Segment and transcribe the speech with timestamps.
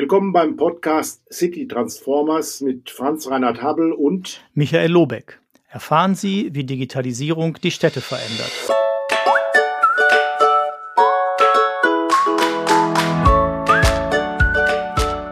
[0.00, 5.40] Willkommen beim Podcast City Transformers mit Franz Reinhard Habel und Michael Lobeck.
[5.68, 8.52] Erfahren Sie, wie Digitalisierung die Städte verändert.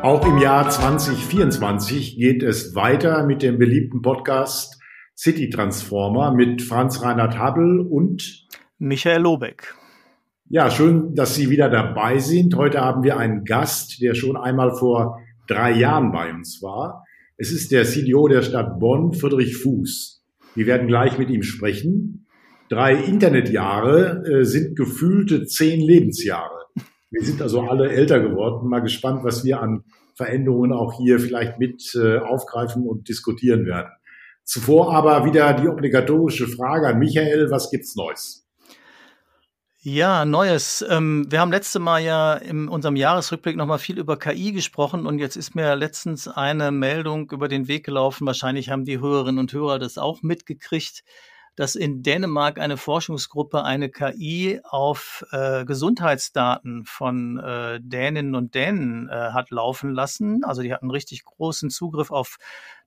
[0.02, 4.82] Auch im Jahr 2024 geht es weiter mit dem beliebten Podcast
[5.16, 8.48] City Transformer mit Franz Reinhard Habel und
[8.80, 9.76] Michael Lobeck.
[10.48, 12.54] Ja, schön, dass Sie wieder dabei sind.
[12.54, 15.18] Heute haben wir einen Gast, der schon einmal vor
[15.48, 17.04] drei Jahren bei uns war.
[17.36, 20.22] Es ist der CDO der Stadt Bonn, Friedrich Fuß.
[20.54, 22.28] Wir werden gleich mit ihm sprechen.
[22.68, 26.66] Drei Internetjahre äh, sind gefühlte zehn Lebensjahre.
[27.10, 28.68] Wir sind also alle älter geworden.
[28.68, 29.82] Mal gespannt, was wir an
[30.14, 33.90] Veränderungen auch hier vielleicht mit äh, aufgreifen und diskutieren werden.
[34.44, 37.50] Zuvor aber wieder die obligatorische Frage an Michael.
[37.50, 38.45] Was gibt's Neues?
[39.88, 40.84] Ja, Neues.
[40.90, 45.20] Ähm, wir haben letzte Mal ja in unserem Jahresrückblick nochmal viel über KI gesprochen und
[45.20, 48.26] jetzt ist mir letztens eine Meldung über den Weg gelaufen.
[48.26, 51.04] Wahrscheinlich haben die Hörerinnen und Hörer das auch mitgekriegt,
[51.56, 59.08] dass in Dänemark eine Forschungsgruppe eine KI auf äh, Gesundheitsdaten von äh, Däninnen und Dänen
[59.08, 60.44] äh, hat laufen lassen.
[60.44, 62.36] Also die hatten richtig großen Zugriff auf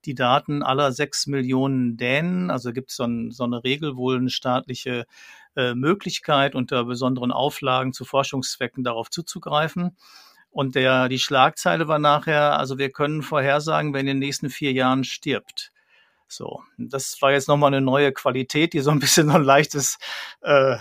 [0.06, 2.52] die Daten aller sechs Millionen Dänen.
[2.52, 5.08] Also gibt es so, ein, so eine Regel, wohl eine staatliche
[5.56, 9.98] äh, Möglichkeit, unter besonderen Auflagen zu Forschungszwecken darauf zuzugreifen.
[10.52, 14.74] Und der, die Schlagzeile war nachher, also wir können vorhersagen, wer in den nächsten vier
[14.74, 15.72] Jahren stirbt.
[16.32, 19.98] So, das war jetzt nochmal eine neue Qualität, die so ein bisschen so ein leichtes,
[20.42, 20.78] äh,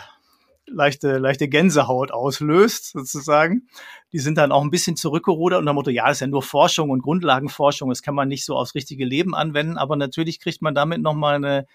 [0.66, 3.66] leichte, leichte Gänsehaut auslöst, sozusagen.
[4.12, 6.42] Die sind dann auch ein bisschen zurückgerudert unter dem Motto, ja, das ist ja nur
[6.42, 10.60] Forschung und Grundlagenforschung, das kann man nicht so aufs richtige Leben anwenden, aber natürlich kriegt
[10.60, 11.66] man damit nochmal eine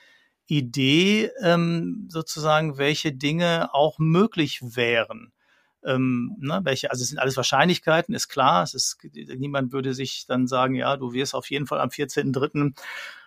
[0.45, 5.31] Idee, ähm, sozusagen, welche Dinge auch möglich wären.
[5.83, 8.63] Ähm, ne, welche, also es sind alles Wahrscheinlichkeiten, ist klar.
[8.63, 11.89] Es ist, niemand würde sich dann sagen, ja, du wirst auf jeden Fall am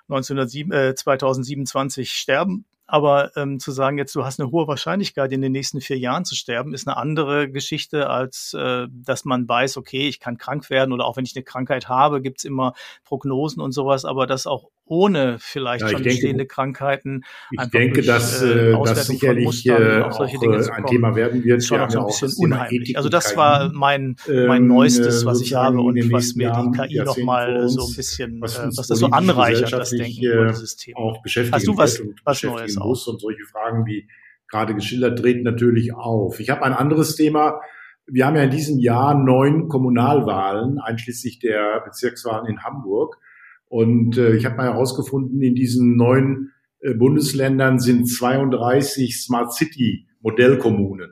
[0.09, 2.65] 14.03.2027 äh, 2027 sterben.
[2.89, 6.25] Aber ähm, zu sagen, jetzt du hast eine hohe Wahrscheinlichkeit, in den nächsten vier Jahren
[6.25, 10.71] zu sterben, ist eine andere Geschichte, als äh, dass man weiß, okay, ich kann krank
[10.71, 12.75] werden oder auch wenn ich eine Krankheit habe, gibt's immer
[13.05, 17.25] Prognosen und sowas, aber das auch ohne vielleicht ja, schon denke, bestehende Krankheiten.
[17.51, 21.65] Ich denke, dass äh, äh das sicherlich äh, auch, auch ein Thema werden wird.
[21.65, 22.97] Schon auch so ein bisschen unheimlich.
[22.97, 27.03] Also das war mein, mein ähm, Neuestes, was ich habe und was mir die KI
[27.05, 31.01] nochmal so ein bisschen, was, äh, was das so anreichert, das Denken über dieses Thema.
[31.01, 34.09] Auch beschäftigen Hast du was, was Neues muss und solche Fragen wie
[34.49, 36.39] gerade geschildert treten natürlich auf.
[36.39, 37.61] Ich habe ein anderes Thema.
[38.07, 43.19] Wir haben ja in diesem Jahr neun Kommunalwahlen, einschließlich der Bezirkswahlen in Hamburg.
[43.69, 46.51] Und äh, ich habe mal herausgefunden, in diesen neun
[46.81, 51.11] äh, Bundesländern sind 32 Smart City Modellkommunen,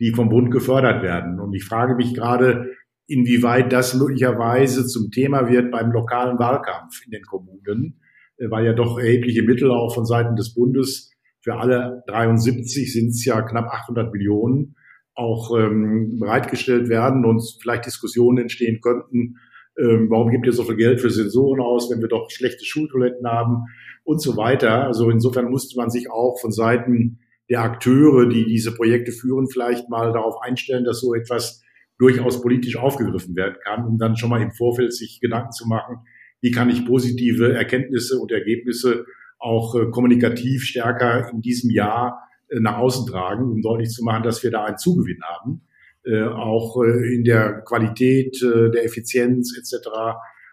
[0.00, 1.40] die vom Bund gefördert werden.
[1.40, 2.70] Und ich frage mich gerade,
[3.06, 8.00] inwieweit das möglicherweise zum Thema wird beim lokalen Wahlkampf in den Kommunen,
[8.36, 13.08] äh, weil ja doch erhebliche Mittel auch von Seiten des Bundes für alle 73 sind
[13.08, 14.74] es ja knapp 800 Millionen
[15.14, 19.36] auch ähm, bereitgestellt werden und vielleicht Diskussionen entstehen könnten,
[19.78, 23.26] ähm, warum gibt ihr so viel Geld für Sensoren aus, wenn wir doch schlechte Schultoiletten
[23.26, 23.66] haben
[24.04, 24.86] und so weiter.
[24.86, 29.88] Also insofern musste man sich auch von Seiten der Akteure, die diese Projekte führen, vielleicht
[29.88, 31.62] mal darauf einstellen, dass so etwas
[31.98, 35.98] durchaus politisch aufgegriffen werden kann, um dann schon mal im Vorfeld sich Gedanken zu machen,
[36.40, 39.04] wie kann ich positive Erkenntnisse und Ergebnisse
[39.38, 44.22] auch äh, kommunikativ stärker in diesem Jahr äh, nach außen tragen, um deutlich zu machen,
[44.22, 45.62] dass wir da einen Zugewinn haben
[46.08, 49.88] äh, auch äh, in der Qualität, äh, der Effizienz etc.,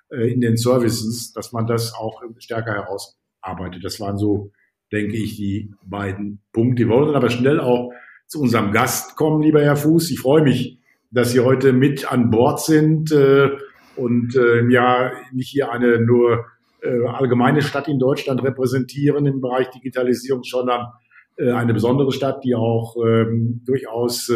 [0.09, 3.83] äh, in den Services, dass man das auch stärker herausarbeitet.
[3.83, 4.51] Das waren so,
[4.91, 6.83] denke ich, die beiden Punkte.
[6.83, 7.91] Wir wollen aber schnell auch
[8.27, 10.11] zu unserem Gast kommen, lieber Herr Fuß.
[10.11, 10.79] Ich freue mich,
[11.09, 13.13] dass Sie heute mit an Bord sind
[13.95, 14.33] und
[14.69, 16.45] ja nicht hier eine nur
[16.81, 20.87] allgemeine Stadt in Deutschland repräsentieren im Bereich Digitalisierung, sondern
[21.37, 24.31] eine besondere Stadt, die auch ähm, durchaus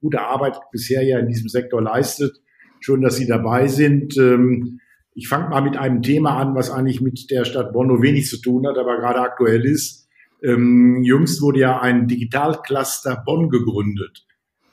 [0.00, 2.40] gute Arbeit bisher ja in diesem Sektor leistet.
[2.80, 4.16] Schön, dass Sie dabei sind.
[4.16, 4.80] Ähm,
[5.14, 8.26] ich fange mal mit einem Thema an, was eigentlich mit der Stadt Bonn nur wenig
[8.26, 10.08] zu tun hat, aber gerade aktuell ist.
[10.42, 14.26] Ähm, jüngst wurde ja ein Digitalcluster Bonn gegründet.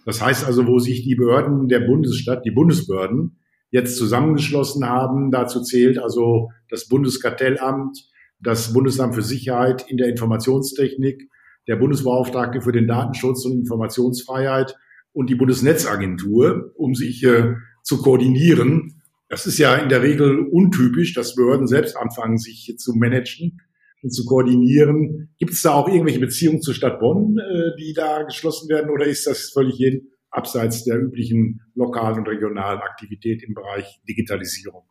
[0.06, 3.40] Das heißt also, wo sich die Behörden der Bundesstadt, die Bundesbehörden,
[3.72, 5.32] jetzt zusammengeschlossen haben.
[5.32, 8.10] Dazu zählt also das Bundeskartellamt,
[8.40, 11.30] das Bundesamt für Sicherheit in der Informationstechnik,
[11.68, 14.78] der Bundesbeauftragte für den Datenschutz und Informationsfreiheit
[15.18, 19.02] und die Bundesnetzagentur, um sich äh, zu koordinieren.
[19.30, 23.60] Das ist ja in der Regel untypisch, dass Behörden selbst anfangen, sich zu managen
[24.04, 25.34] und zu koordinieren.
[25.40, 29.08] Gibt es da auch irgendwelche Beziehungen zur Stadt Bonn, äh, die da geschlossen werden, oder
[29.08, 34.84] ist das völlig abseits der üblichen lokalen und regionalen Aktivität im Bereich Digitalisierung.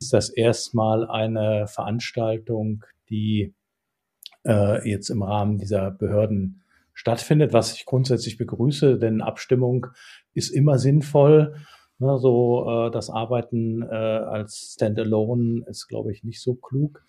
[0.00, 3.54] Ist das erstmal eine Veranstaltung, die
[4.46, 6.62] äh, jetzt im Rahmen dieser Behörden
[6.94, 9.86] stattfindet, was ich grundsätzlich begrüße, denn Abstimmung
[10.34, 11.54] ist immer sinnvoll.
[12.00, 17.04] Ne, so äh, das Arbeiten äh, als Standalone ist, glaube ich, nicht so klug.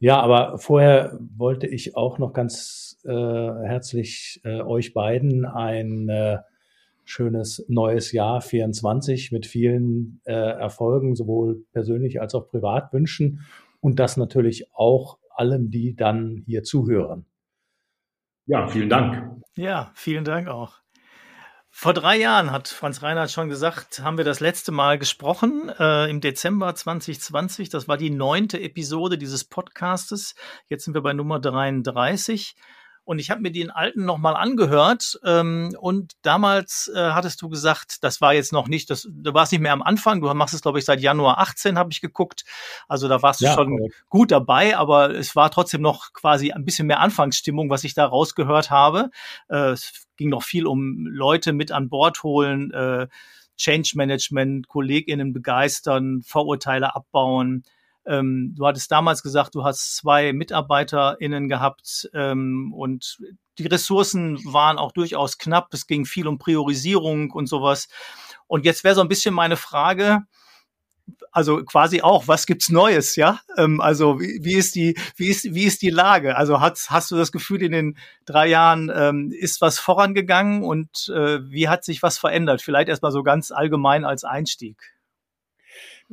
[0.00, 6.38] Ja, aber vorher wollte ich auch noch ganz äh, herzlich äh, euch beiden ein äh,
[7.04, 13.44] schönes neues Jahr 24 mit vielen äh, Erfolgen, sowohl persönlich als auch privat wünschen
[13.80, 17.26] und das natürlich auch allen, die dann hier zuhören.
[18.46, 19.42] Ja, vielen Dank.
[19.54, 20.82] Ja, vielen Dank auch.
[21.74, 26.10] Vor drei Jahren hat Franz Reinhardt schon gesagt, haben wir das letzte Mal gesprochen, äh,
[26.10, 27.70] im Dezember 2020.
[27.70, 30.34] Das war die neunte Episode dieses Podcastes.
[30.68, 32.54] Jetzt sind wir bei Nummer 33.
[33.04, 35.18] Und ich habe mir den alten nochmal angehört.
[35.24, 39.50] Ähm, und damals äh, hattest du gesagt, das war jetzt noch nicht, das, du warst
[39.52, 40.20] nicht mehr am Anfang.
[40.20, 42.44] Du machst es, glaube ich, seit Januar 18, habe ich geguckt.
[42.88, 43.92] Also da warst du ja, schon okay.
[44.08, 48.06] gut dabei, aber es war trotzdem noch quasi ein bisschen mehr Anfangsstimmung, was ich da
[48.06, 49.10] rausgehört habe.
[49.48, 53.08] Äh, es ging noch viel um Leute mit an Bord holen, äh,
[53.56, 57.64] Change Management, KollegInnen begeistern, Vorurteile abbauen.
[58.06, 63.18] Ähm, du hattest damals gesagt, du hast zwei MitarbeiterInnen gehabt ähm, und
[63.58, 65.68] die Ressourcen waren auch durchaus knapp.
[65.72, 67.88] Es ging viel um Priorisierung und sowas.
[68.46, 70.22] Und jetzt wäre so ein bisschen meine Frage,
[71.30, 73.40] also quasi auch, was gibt's Neues, ja?
[73.56, 76.36] Ähm, also wie, wie ist die, wie ist, wie ist die Lage?
[76.36, 81.10] Also hast, hast du das Gefühl, in den drei Jahren ähm, ist was vorangegangen und
[81.14, 82.62] äh, wie hat sich was verändert?
[82.62, 84.92] Vielleicht erstmal so ganz allgemein als Einstieg.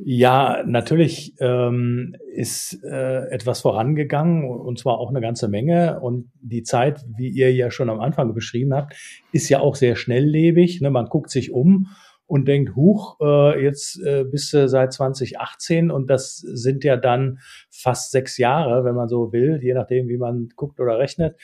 [0.02, 6.00] Ja, natürlich ähm, ist äh, etwas vorangegangen und zwar auch eine ganze Menge.
[6.00, 8.94] Und die Zeit, wie ihr ja schon am Anfang beschrieben habt,
[9.32, 10.80] ist ja auch sehr schnelllebig.
[10.80, 10.90] Ne?
[10.90, 11.88] Man guckt sich um
[12.24, 17.40] und denkt, huch, äh, jetzt äh, bist du seit 2018 und das sind ja dann
[17.70, 21.36] fast sechs Jahre, wenn man so will, je nachdem, wie man guckt oder rechnet,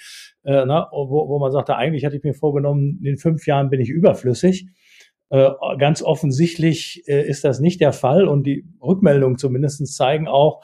[0.45, 3.81] äh, na, wo, wo man sagt, eigentlich hatte ich mir vorgenommen, in fünf Jahren bin
[3.81, 4.69] ich überflüssig.
[5.29, 10.63] Äh, ganz offensichtlich äh, ist das nicht der Fall und die Rückmeldungen zumindest zeigen auch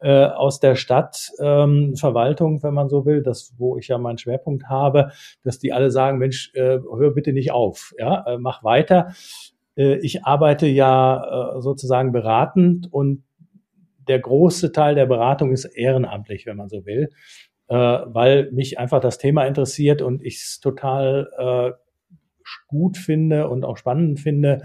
[0.00, 4.68] äh, aus der Stadtverwaltung, ähm, wenn man so will, das, wo ich ja meinen Schwerpunkt
[4.68, 5.12] habe,
[5.44, 9.12] dass die alle sagen, Mensch, äh, hör bitte nicht auf, ja, äh, mach weiter.
[9.76, 13.22] Äh, ich arbeite ja äh, sozusagen beratend und
[14.08, 17.10] der große Teil der Beratung ist ehrenamtlich, wenn man so will,
[17.68, 21.89] äh, weil mich einfach das Thema interessiert und ich es total äh,
[22.68, 24.62] gut finde und auch spannend finde,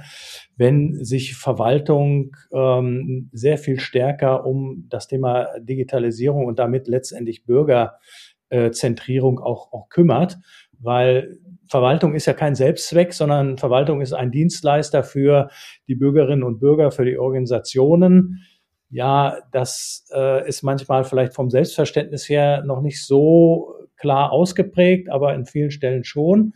[0.55, 9.39] wenn sich Verwaltung ähm, sehr viel stärker um das Thema Digitalisierung und damit letztendlich Bürgerzentrierung
[9.39, 10.37] auch, auch kümmert,
[10.79, 15.49] weil Verwaltung ist ja kein Selbstzweck, sondern Verwaltung ist ein Dienstleister für
[15.87, 18.45] die Bürgerinnen und Bürger, für die Organisationen.
[18.89, 25.33] Ja, das äh, ist manchmal vielleicht vom Selbstverständnis her noch nicht so klar ausgeprägt, aber
[25.33, 26.53] in vielen Stellen schon.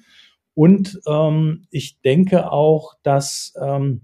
[0.60, 4.02] Und ähm, ich denke auch, dass ähm,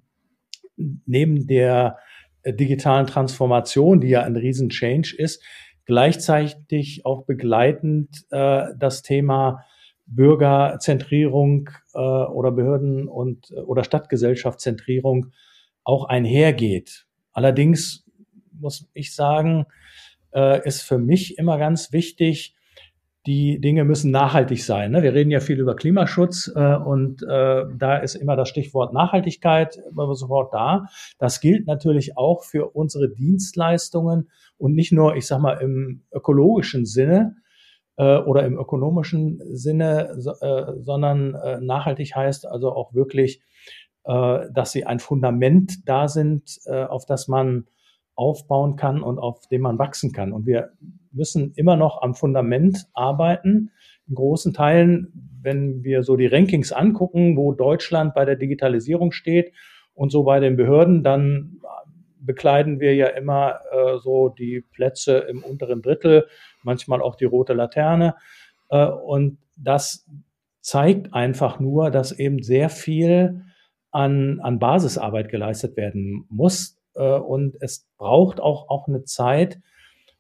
[0.78, 1.98] neben der
[2.44, 5.44] äh, digitalen Transformation, die ja ein Riesen-Change ist,
[5.84, 9.66] gleichzeitig auch begleitend äh, das Thema
[10.06, 15.34] Bürgerzentrierung äh, oder Behörden und äh, oder Stadtgesellschaftszentrierung
[15.84, 17.06] auch einhergeht.
[17.34, 18.06] Allerdings
[18.54, 19.66] muss ich sagen,
[20.34, 22.55] äh, ist für mich immer ganz wichtig,
[23.26, 24.92] die Dinge müssen nachhaltig sein.
[24.92, 25.02] Ne?
[25.02, 29.80] Wir reden ja viel über Klimaschutz äh, und äh, da ist immer das Stichwort Nachhaltigkeit
[29.90, 30.86] immer sofort da.
[31.18, 36.86] Das gilt natürlich auch für unsere Dienstleistungen und nicht nur, ich sag mal, im ökologischen
[36.86, 37.38] Sinne
[37.98, 43.42] äh, oder im ökonomischen Sinne, so, äh, sondern äh, nachhaltig heißt also auch wirklich,
[44.04, 47.66] äh, dass sie ein Fundament da sind, äh, auf das man
[48.16, 50.32] aufbauen kann und auf dem man wachsen kann.
[50.32, 50.72] Und wir
[51.16, 53.72] müssen immer noch am Fundament arbeiten.
[54.08, 59.54] In großen Teilen, wenn wir so die Rankings angucken, wo Deutschland bei der Digitalisierung steht
[59.94, 61.62] und so bei den Behörden, dann
[62.20, 66.28] bekleiden wir ja immer äh, so die Plätze im unteren Drittel,
[66.64, 68.16] manchmal auch die rote Laterne.
[68.70, 70.08] Äh, und das
[70.62, 73.44] zeigt einfach nur, dass eben sehr viel
[73.92, 76.78] an, an Basisarbeit geleistet werden muss.
[76.96, 79.60] Äh, und es braucht auch, auch eine Zeit,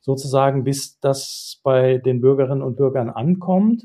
[0.05, 3.83] sozusagen, bis das bei den Bürgerinnen und Bürgern ankommt.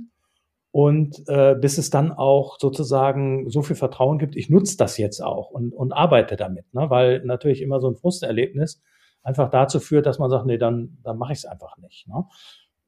[0.71, 5.21] Und äh, bis es dann auch sozusagen so viel Vertrauen gibt, ich nutze das jetzt
[5.21, 6.89] auch und, und arbeite damit, ne?
[6.91, 8.81] weil natürlich immer so ein Frusterlebnis
[9.23, 12.07] einfach dazu führt, dass man sagt, nee, dann, dann mache ich es einfach nicht.
[12.07, 12.25] Ne?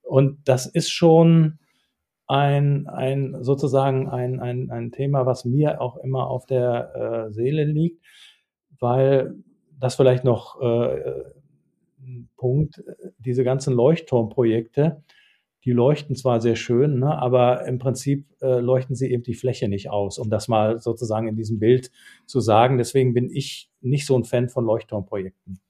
[0.02, 1.58] Und das ist schon
[2.28, 7.64] ein, ein sozusagen ein, ein, ein Thema, was mir auch immer auf der äh, Seele
[7.64, 8.00] liegt,
[8.78, 9.34] weil
[9.76, 11.24] das vielleicht noch äh,
[12.36, 12.82] Punkt,
[13.18, 15.02] diese ganzen Leuchtturmprojekte,
[15.64, 19.68] die leuchten zwar sehr schön, ne, aber im Prinzip äh, leuchten sie eben die Fläche
[19.68, 21.90] nicht aus, um das mal sozusagen in diesem Bild
[22.26, 22.78] zu sagen.
[22.78, 25.60] Deswegen bin ich nicht so ein Fan von Leuchtturmprojekten.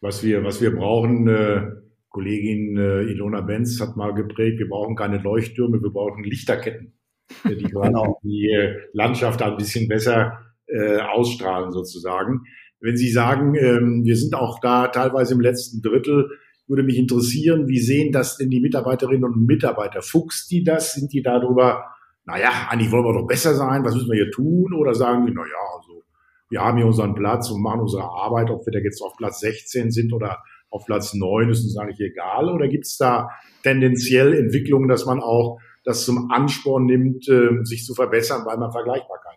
[0.00, 1.62] Was wir, was wir brauchen, äh,
[2.10, 6.92] Kollegin äh, Ilona Benz hat mal geprägt, wir brauchen keine Leuchttürme, wir brauchen Lichterketten,
[7.44, 8.20] die genau.
[8.22, 12.42] die äh, Landschaft ein bisschen besser äh, ausstrahlen sozusagen.
[12.80, 16.30] Wenn Sie sagen, ähm, wir sind auch da teilweise im letzten Drittel,
[16.66, 20.02] würde mich interessieren, wie sehen das denn die Mitarbeiterinnen und Mitarbeiter?
[20.02, 20.94] Fuchst die das?
[20.94, 21.84] Sind die darüber,
[22.24, 24.72] naja, eigentlich wollen wir doch besser sein, was müssen wir hier tun?
[24.74, 26.04] Oder sagen die, naja, also,
[26.48, 29.40] wir haben hier unseren Platz und machen unsere Arbeit, ob wir da jetzt auf Platz
[29.40, 30.38] 16 sind oder
[30.70, 32.48] auf Platz 9, ist uns eigentlich egal?
[32.48, 33.30] Oder gibt es da
[33.62, 38.70] tendenziell Entwicklungen, dass man auch das zum Ansporn nimmt, äh, sich zu verbessern, weil man
[38.70, 39.29] Vergleichbarkeit?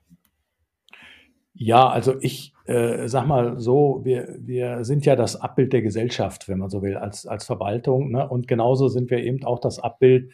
[1.53, 6.47] Ja, also ich äh, sag mal so, wir, wir sind ja das Abbild der Gesellschaft,
[6.47, 8.11] wenn man so will, als, als Verwaltung.
[8.11, 8.27] Ne?
[8.27, 10.31] Und genauso sind wir eben auch das Abbild,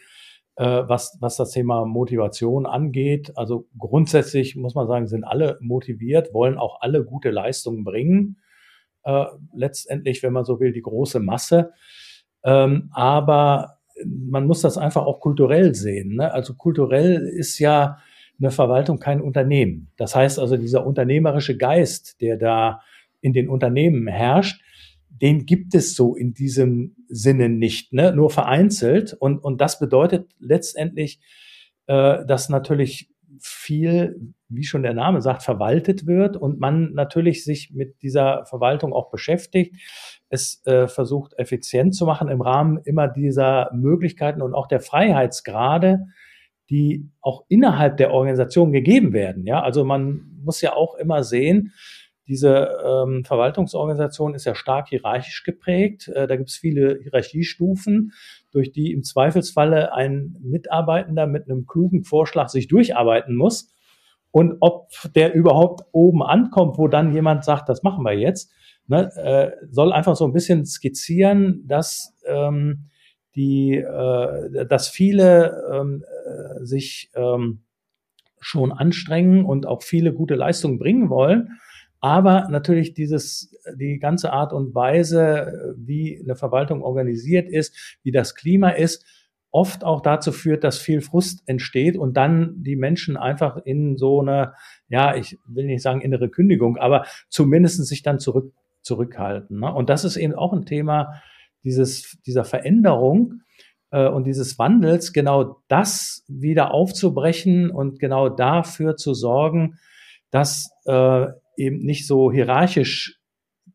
[0.55, 3.33] äh, was, was das Thema Motivation angeht.
[3.35, 8.37] Also grundsätzlich muss man sagen, sind alle motiviert, wollen auch alle gute Leistungen bringen.
[9.03, 11.73] Äh, letztendlich, wenn man so will, die große Masse.
[12.43, 16.15] Ähm, aber man muss das einfach auch kulturell sehen.
[16.15, 16.31] Ne?
[16.31, 17.97] Also kulturell ist ja
[18.39, 19.91] eine Verwaltung kein Unternehmen.
[19.97, 22.81] Das heißt also, dieser unternehmerische Geist, der da
[23.21, 24.61] in den Unternehmen herrscht,
[25.09, 28.13] den gibt es so in diesem Sinne nicht, ne?
[28.13, 29.13] nur vereinzelt.
[29.13, 31.19] Und, und das bedeutet letztendlich,
[31.87, 33.09] äh, dass natürlich
[33.41, 38.93] viel, wie schon der Name sagt, verwaltet wird und man natürlich sich mit dieser Verwaltung
[38.93, 39.75] auch beschäftigt,
[40.29, 46.07] es äh, versucht effizient zu machen im Rahmen immer dieser Möglichkeiten und auch der Freiheitsgrade,
[46.69, 49.45] die auch innerhalb der Organisation gegeben werden.
[49.45, 51.73] Ja, also man muss ja auch immer sehen,
[52.29, 56.09] diese ähm, Verwaltungsorganisation ist ja stark hierarchisch geprägt.
[56.09, 58.13] Äh, da gibt es viele Hierarchiestufen,
[58.51, 63.73] durch die im Zweifelsfalle ein Mitarbeitender mit einem klugen Vorschlag sich durcharbeiten muss.
[64.29, 68.51] Und ob der überhaupt oben ankommt, wo dann jemand sagt, das machen wir jetzt,
[68.85, 72.89] ne, äh, soll einfach so ein bisschen skizzieren, dass ähm,
[73.35, 76.03] die, äh, dass viele ähm,
[76.61, 77.63] sich ähm,
[78.39, 81.59] schon anstrengen und auch viele gute Leistungen bringen wollen.
[82.01, 88.35] Aber natürlich dieses, die ganze Art und Weise, wie eine Verwaltung organisiert ist, wie das
[88.35, 89.05] Klima ist,
[89.51, 94.21] oft auch dazu führt, dass viel Frust entsteht und dann die Menschen einfach in so
[94.21, 94.53] eine,
[94.87, 99.59] ja, ich will nicht sagen innere Kündigung, aber zumindest sich dann zurück, zurückhalten.
[99.59, 99.73] Ne?
[99.73, 101.21] Und das ist eben auch ein Thema,
[101.63, 103.41] dieses, dieser Veränderung
[103.97, 109.79] und dieses Wandels, genau das wieder aufzubrechen und genau dafür zu sorgen,
[110.31, 111.25] dass äh,
[111.57, 113.19] eben nicht so hierarchisch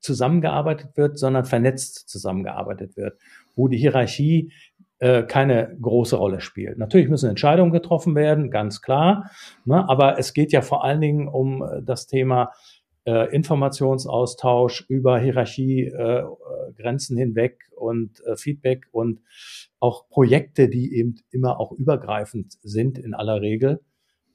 [0.01, 3.19] zusammengearbeitet wird, sondern vernetzt zusammengearbeitet wird,
[3.57, 4.53] wo die Hierarchie
[4.99, 6.79] äh, keine große Rolle spielt.
[6.79, 9.31] Natürlich müssen Entscheidungen getroffen werden, ganz klar,
[9.65, 12.53] ne, aber es geht ja vor allen Dingen um äh, das Thema
[13.07, 19.21] äh, Informationsaustausch über Hierarchiegrenzen äh, hinweg und äh, Feedback und
[19.81, 23.81] auch Projekte, die eben immer auch übergreifend sind in aller Regel,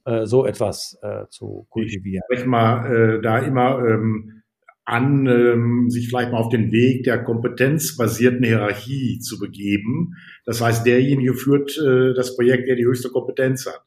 [0.04, 2.22] äh, so etwas äh, zu kultivieren.
[2.30, 4.42] Ich spreche mal äh, da immer ähm,
[4.84, 10.14] an, ähm, sich vielleicht mal auf den Weg der kompetenzbasierten Hierarchie zu begeben.
[10.44, 13.82] Das heißt, derjenige führt äh, das Projekt, der die höchste Kompetenz hat.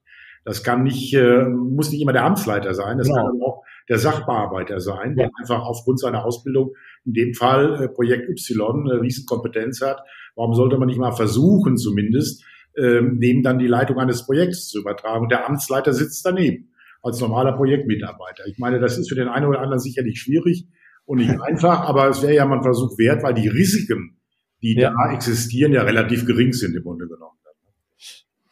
[0.45, 3.25] Das kann nicht, äh, muss nicht immer der Amtsleiter sein, das genau.
[3.25, 6.73] kann auch der Sachbearbeiter sein, der einfach aufgrund seiner Ausbildung,
[7.05, 10.01] in dem Fall äh, Projekt Y, eine Riesenkompetenz hat.
[10.35, 12.43] Warum sollte man nicht mal versuchen, zumindest,
[12.77, 15.23] ähm, dem dann die Leitung eines Projekts zu übertragen?
[15.23, 16.69] Und der Amtsleiter sitzt daneben
[17.01, 18.47] als normaler Projektmitarbeiter.
[18.47, 20.67] Ich meine, das ist für den einen oder anderen sicherlich schwierig
[21.05, 24.17] und nicht einfach, aber es wäre ja mal ein Versuch wert, weil die Risiken,
[24.61, 24.91] die ja.
[24.91, 27.37] da existieren, ja relativ gering sind im Grunde genommen.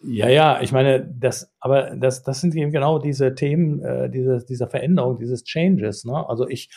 [0.04, 4.44] Ja, ja, ich meine, das, aber das, das sind eben genau diese Themen, äh, diese,
[4.44, 6.06] dieser Veränderung, dieses Changes.
[6.06, 6.28] Ne?
[6.28, 6.70] Also ich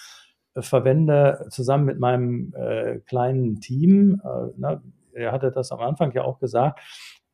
[0.55, 4.83] äh, verwende zusammen mit meinem äh, kleinen Team, äh, ne,
[5.15, 6.81] er hatte das am Anfang ja auch gesagt,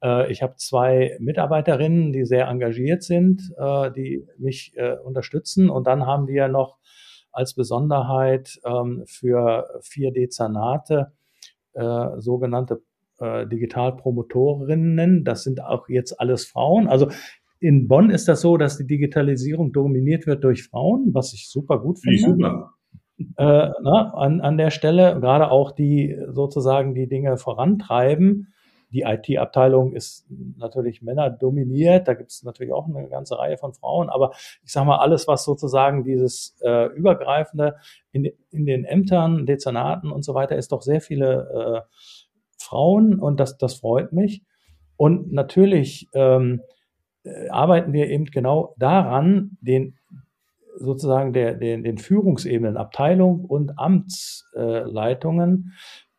[0.02, 5.70] äh, ich habe zwei Mitarbeiterinnen, die sehr engagiert sind, äh, die mich äh, unterstützen.
[5.70, 6.78] Und dann haben wir noch
[7.32, 11.12] als Besonderheit ähm, für vier Dezernate
[11.72, 12.82] äh, sogenannte
[13.20, 15.24] äh, Digitalpromotorinnen.
[15.24, 16.88] Das sind auch jetzt alles Frauen.
[16.88, 17.08] Also
[17.60, 21.78] in Bonn ist das so, dass die Digitalisierung dominiert wird durch Frauen, was ich super
[21.78, 22.18] gut finde.
[22.18, 22.74] Super.
[23.36, 28.54] Äh, na, an, an der Stelle, gerade auch die sozusagen die Dinge vorantreiben.
[28.92, 34.08] Die IT-Abteilung ist natürlich männerdominiert, da gibt es natürlich auch eine ganze Reihe von Frauen,
[34.08, 34.32] aber
[34.64, 37.76] ich sage mal, alles, was sozusagen dieses äh, Übergreifende
[38.10, 41.94] in, in den Ämtern, Dezernaten und so weiter, ist doch sehr viele äh,
[42.70, 44.42] Frauen und das, das freut mich.
[44.96, 46.60] Und natürlich ähm,
[47.24, 49.96] äh, arbeiten wir eben genau daran, den
[50.76, 55.72] sozusagen der, den, den Führungsebenen, Abteilung und Amtsleitungen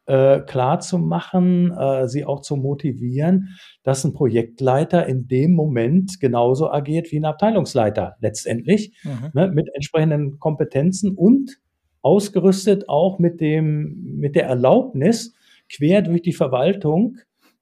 [0.07, 6.19] äh, klar zu machen, äh, sie auch zu motivieren, dass ein Projektleiter in dem Moment
[6.19, 9.29] genauso agiert wie ein Abteilungsleiter letztendlich, mhm.
[9.33, 11.59] ne, mit entsprechenden Kompetenzen und
[12.01, 15.33] ausgerüstet auch mit dem, mit der Erlaubnis,
[15.75, 17.17] quer durch die Verwaltung,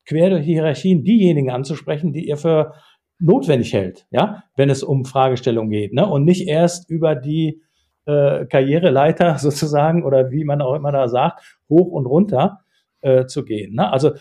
[0.06, 2.74] quer durch die Hierarchien diejenigen anzusprechen, die ihr für
[3.20, 6.08] notwendig hält, ja, wenn es um Fragestellungen geht, ne?
[6.08, 7.62] Und nicht erst über die
[8.06, 12.62] äh, Karriereleiter sozusagen oder wie man auch immer da sagt, hoch und runter
[13.02, 13.76] äh, zu gehen.
[13.76, 13.92] Ne?
[13.92, 14.14] Also,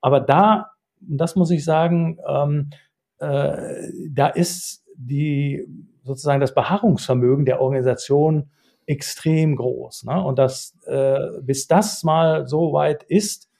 [0.00, 2.70] aber da, das muss ich sagen, ähm,
[3.18, 5.66] äh, da ist die
[6.02, 8.50] sozusagen das Beharrungsvermögen der Organisation
[8.86, 10.04] extrem groß.
[10.04, 10.22] Ne?
[10.22, 13.50] Und das, äh, bis das mal so weit ist,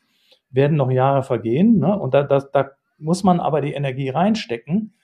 [0.50, 1.78] werden noch Jahre vergehen.
[1.78, 1.99] Ne?
[1.99, 4.95] Und da, da, da muss man aber die Energie reinstecken.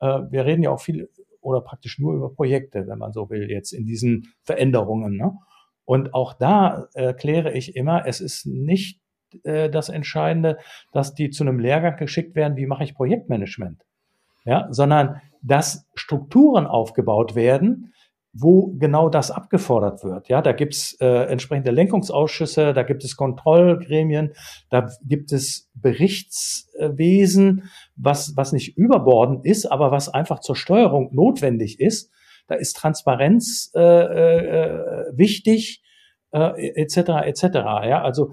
[0.00, 1.08] Äh, wir reden ja auch viel
[1.40, 5.16] oder praktisch nur über Projekte, wenn man so will, jetzt in diesen Veränderungen.
[5.16, 5.38] Ne?
[5.84, 9.00] Und auch da erkläre ich immer, es ist nicht
[9.44, 10.58] äh, das Entscheidende,
[10.92, 13.84] dass die zu einem Lehrgang geschickt werden, wie mache ich Projektmanagement,
[14.44, 17.92] ja, sondern dass Strukturen aufgebaut werden,
[18.32, 20.28] wo genau das abgefordert wird.
[20.28, 24.34] Ja, da gibt's äh, entsprechende Lenkungsausschüsse, da gibt es Kontrollgremien,
[24.68, 27.64] da gibt es Berichtswesen,
[27.96, 32.12] was, was nicht überbordend ist, aber was einfach zur Steuerung notwendig ist.
[32.46, 35.82] Da ist Transparenz äh, äh, wichtig,
[36.32, 36.96] äh, etc.
[37.24, 37.42] etc.
[37.84, 38.32] Ja, also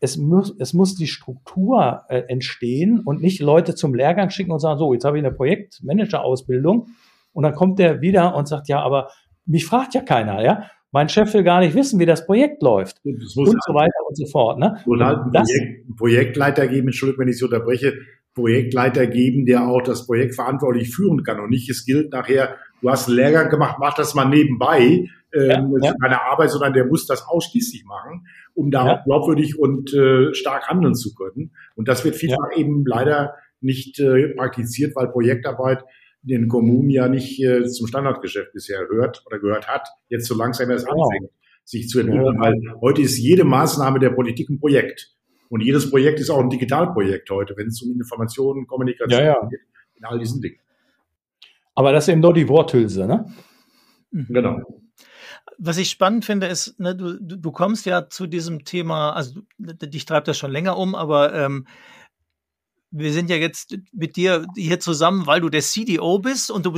[0.00, 4.60] es muss, es muss die Struktur äh, entstehen und nicht Leute zum Lehrgang schicken und
[4.60, 6.88] sagen, so, jetzt habe ich eine Projektmanager-Ausbildung
[7.32, 9.10] und dann kommt der wieder und sagt, ja, aber
[9.46, 10.70] mich fragt ja keiner, ja.
[10.92, 13.04] Mein Chef will gar nicht wissen, wie das Projekt läuft.
[13.04, 14.58] Und, und so halt weiter und so fort.
[14.58, 14.80] Ne?
[14.86, 17.98] Und halt einen Projekt, Projektleiter geben, Entschuldigung, wenn ich so unterbreche,
[18.34, 21.40] Projektleiter geben, der auch das Projekt verantwortlich führen kann.
[21.40, 25.08] Und nicht, es gilt nachher, du hast einen Lehrgang gemacht, mach das mal nebenbei.
[25.34, 25.94] Ähm, ja, ja.
[26.00, 29.02] keine Arbeit, sondern der muss das ausschließlich machen, um da ja.
[29.04, 31.50] glaubwürdig und äh, stark handeln zu können.
[31.74, 35.84] Und das wird vielfach eben leider nicht äh, praktiziert, weil Projektarbeit
[36.26, 40.70] den Kommunen ja nicht äh, zum Standardgeschäft bisher hört oder gehört hat, jetzt so langsam
[40.70, 41.04] erst genau.
[41.04, 41.30] anfängt,
[41.64, 42.38] sich zu entwickeln.
[42.38, 45.14] Weil heute ist jede Maßnahme der Politik ein Projekt.
[45.48, 49.48] Und jedes Projekt ist auch ein Digitalprojekt heute, wenn es um Informationen, Kommunikation ja, ja.
[49.48, 49.60] geht,
[49.94, 50.58] in all diesen Dingen.
[51.74, 53.32] Aber das ist eben nur die Worthülse, ne?
[54.10, 54.26] Mhm.
[54.28, 54.60] Genau.
[55.58, 60.04] Was ich spannend finde, ist, ne, du, du kommst ja zu diesem Thema, also dich
[60.04, 61.66] treibt das schon länger um, aber ähm,
[62.90, 66.72] wir sind ja jetzt mit dir hier zusammen, weil du der CDO bist und du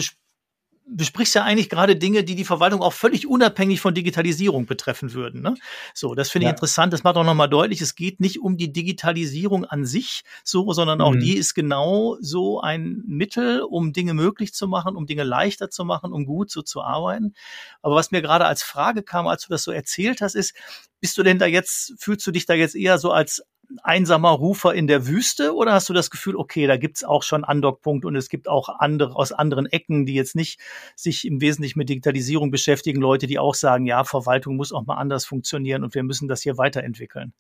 [0.90, 5.42] besprichst ja eigentlich gerade Dinge, die die Verwaltung auch völlig unabhängig von Digitalisierung betreffen würden.
[5.42, 5.54] Ne?
[5.94, 6.92] So, das finde ich interessant.
[6.92, 11.00] Das macht auch nochmal deutlich, es geht nicht um die Digitalisierung an sich so, sondern
[11.00, 11.20] auch mhm.
[11.20, 15.84] die ist genau so ein Mittel, um Dinge möglich zu machen, um Dinge leichter zu
[15.84, 17.34] machen, um gut so zu arbeiten.
[17.82, 20.54] Aber was mir gerade als Frage kam, als du das so erzählt hast, ist,
[21.00, 23.42] bist du denn da jetzt, fühlst du dich da jetzt eher so als
[23.82, 27.44] einsamer Rufer in der Wüste oder hast du das Gefühl, okay, da gibt's auch schon
[27.44, 30.60] Andockpunkte und es gibt auch andere aus anderen Ecken, die jetzt nicht
[30.96, 34.96] sich im Wesentlichen mit Digitalisierung beschäftigen, Leute, die auch sagen, ja, Verwaltung muss auch mal
[34.96, 37.32] anders funktionieren und wir müssen das hier weiterentwickeln?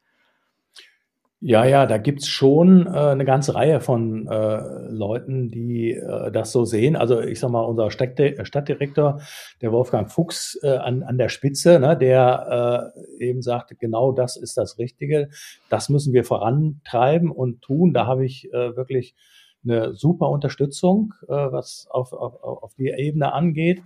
[1.40, 6.50] Ja, ja, da gibt's schon äh, eine ganze Reihe von äh, Leuten, die äh, das
[6.50, 6.96] so sehen.
[6.96, 9.20] Also ich sag mal, unser Stadtdi Stadtdirektor,
[9.62, 14.36] der Wolfgang Fuchs äh, an, an der Spitze, ne, der äh, eben sagte, genau das
[14.36, 15.28] ist das Richtige.
[15.70, 17.92] Das müssen wir vorantreiben und tun.
[17.94, 19.14] Da habe ich äh, wirklich
[19.62, 23.82] eine super Unterstützung, äh, was auf, auf, auf die Ebene angeht.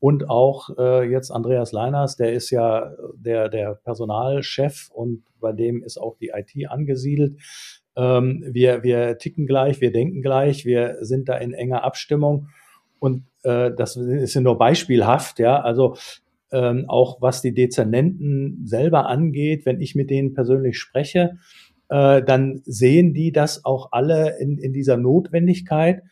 [0.00, 5.82] Und auch äh, jetzt Andreas Leiners, der ist ja der, der Personalchef und bei dem
[5.84, 7.38] ist auch die IT angesiedelt.
[7.96, 12.48] Ähm, wir, wir ticken gleich, wir denken gleich, wir sind da in enger Abstimmung.
[12.98, 15.60] Und äh, das ist ja nur beispielhaft, ja.
[15.60, 15.96] Also
[16.50, 21.38] ähm, auch was die Dezernenten selber angeht, wenn ich mit denen persönlich spreche,
[21.90, 26.02] äh, dann sehen die das auch alle in, in dieser Notwendigkeit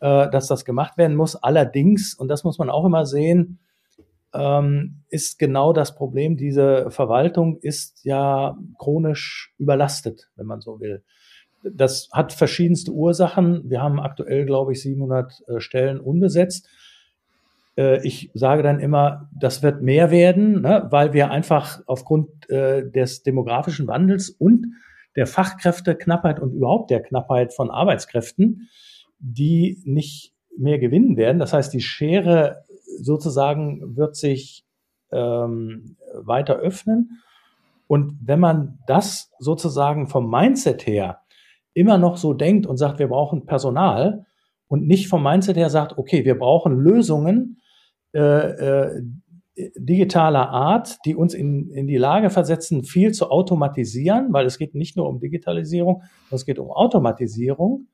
[0.00, 1.36] äh, dass das gemacht werden muss.
[1.36, 3.58] Allerdings, und das muss man auch immer sehen,
[4.34, 6.36] ähm, ist genau das Problem.
[6.36, 11.02] Diese Verwaltung ist ja chronisch überlastet, wenn man so will.
[11.62, 13.68] Das hat verschiedenste Ursachen.
[13.68, 16.68] Wir haben aktuell, glaube ich, 700 äh, Stellen unbesetzt.
[17.76, 22.88] Äh, ich sage dann immer, das wird mehr werden, ne, weil wir einfach aufgrund äh,
[22.90, 24.66] des demografischen Wandels und
[25.16, 28.68] der Fachkräfteknappheit und überhaupt der Knappheit von Arbeitskräften,
[29.18, 31.38] die nicht mehr gewinnen werden.
[31.38, 32.64] Das heißt, die Schere
[32.98, 34.64] sozusagen wird sich
[35.12, 37.22] ähm, weiter öffnen.
[37.86, 41.20] Und wenn man das sozusagen vom Mindset her
[41.74, 44.26] immer noch so denkt und sagt, wir brauchen Personal
[44.66, 47.60] und nicht vom Mindset her sagt, okay, wir brauchen Lösungen
[48.12, 49.02] äh, äh,
[49.76, 54.74] digitaler Art, die uns in, in die Lage versetzen, viel zu automatisieren, weil es geht
[54.74, 57.86] nicht nur um Digitalisierung, es geht um Automatisierung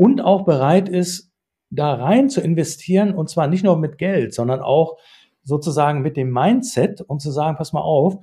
[0.00, 1.30] und auch bereit ist,
[1.68, 4.96] da rein zu investieren und zwar nicht nur mit Geld, sondern auch
[5.42, 8.16] sozusagen mit dem Mindset und zu sagen, pass mal auf,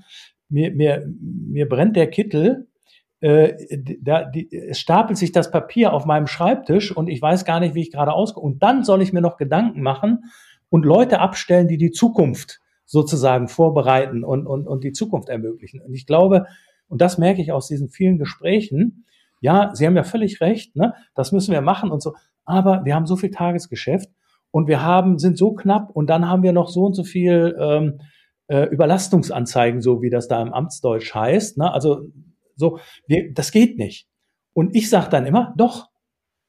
[0.49, 2.67] mir, mir, mir brennt der Kittel,
[3.19, 3.53] äh,
[4.01, 7.75] da, die, es stapelt sich das Papier auf meinem Schreibtisch und ich weiß gar nicht,
[7.75, 8.47] wie ich gerade auskomme.
[8.47, 10.23] Und dann soll ich mir noch Gedanken machen
[10.69, 15.79] und Leute abstellen, die die Zukunft sozusagen vorbereiten und, und, und die Zukunft ermöglichen.
[15.81, 16.47] Und ich glaube,
[16.87, 19.05] und das merke ich aus diesen vielen Gesprächen,
[19.39, 20.93] ja, Sie haben ja völlig recht, ne?
[21.15, 22.13] das müssen wir machen und so
[22.47, 24.10] aber wir haben so viel Tagesgeschäft
[24.52, 27.56] und wir haben, sind so knapp und dann haben wir noch so und so viel
[27.60, 28.00] ähm,
[28.47, 31.58] äh, Überlastungsanzeigen, so wie das da im Amtsdeutsch heißt.
[31.58, 31.71] Ne?
[31.71, 32.08] Also
[32.56, 34.08] so, wir, das geht nicht.
[34.54, 35.89] Und ich sage dann immer, doch,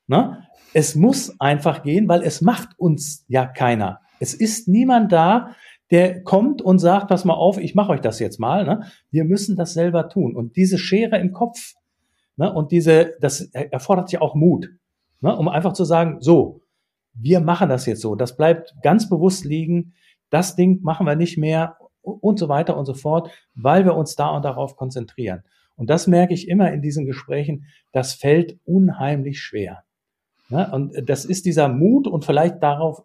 [0.07, 0.46] ne?
[0.72, 4.01] es muss einfach gehen, weil es macht uns ja keiner.
[4.20, 5.57] Es ist niemand da,
[5.90, 8.64] der kommt und sagt, pass mal auf, ich mache euch das jetzt mal.
[8.64, 8.85] Ne?
[9.11, 10.37] Wir müssen das selber tun.
[10.37, 11.74] Und diese Schere im Kopf
[12.38, 12.53] ne?
[12.53, 14.70] und diese, das erfordert ja auch Mut.
[15.20, 16.62] Ne, um einfach zu sagen, so,
[17.12, 19.94] wir machen das jetzt so, das bleibt ganz bewusst liegen,
[20.31, 24.14] das Ding machen wir nicht mehr und so weiter und so fort, weil wir uns
[24.14, 25.42] da und darauf konzentrieren.
[25.74, 29.85] Und das merke ich immer in diesen Gesprächen, das fällt unheimlich schwer.
[30.48, 30.70] Ne?
[30.72, 33.05] Und das ist dieser Mut und vielleicht darauf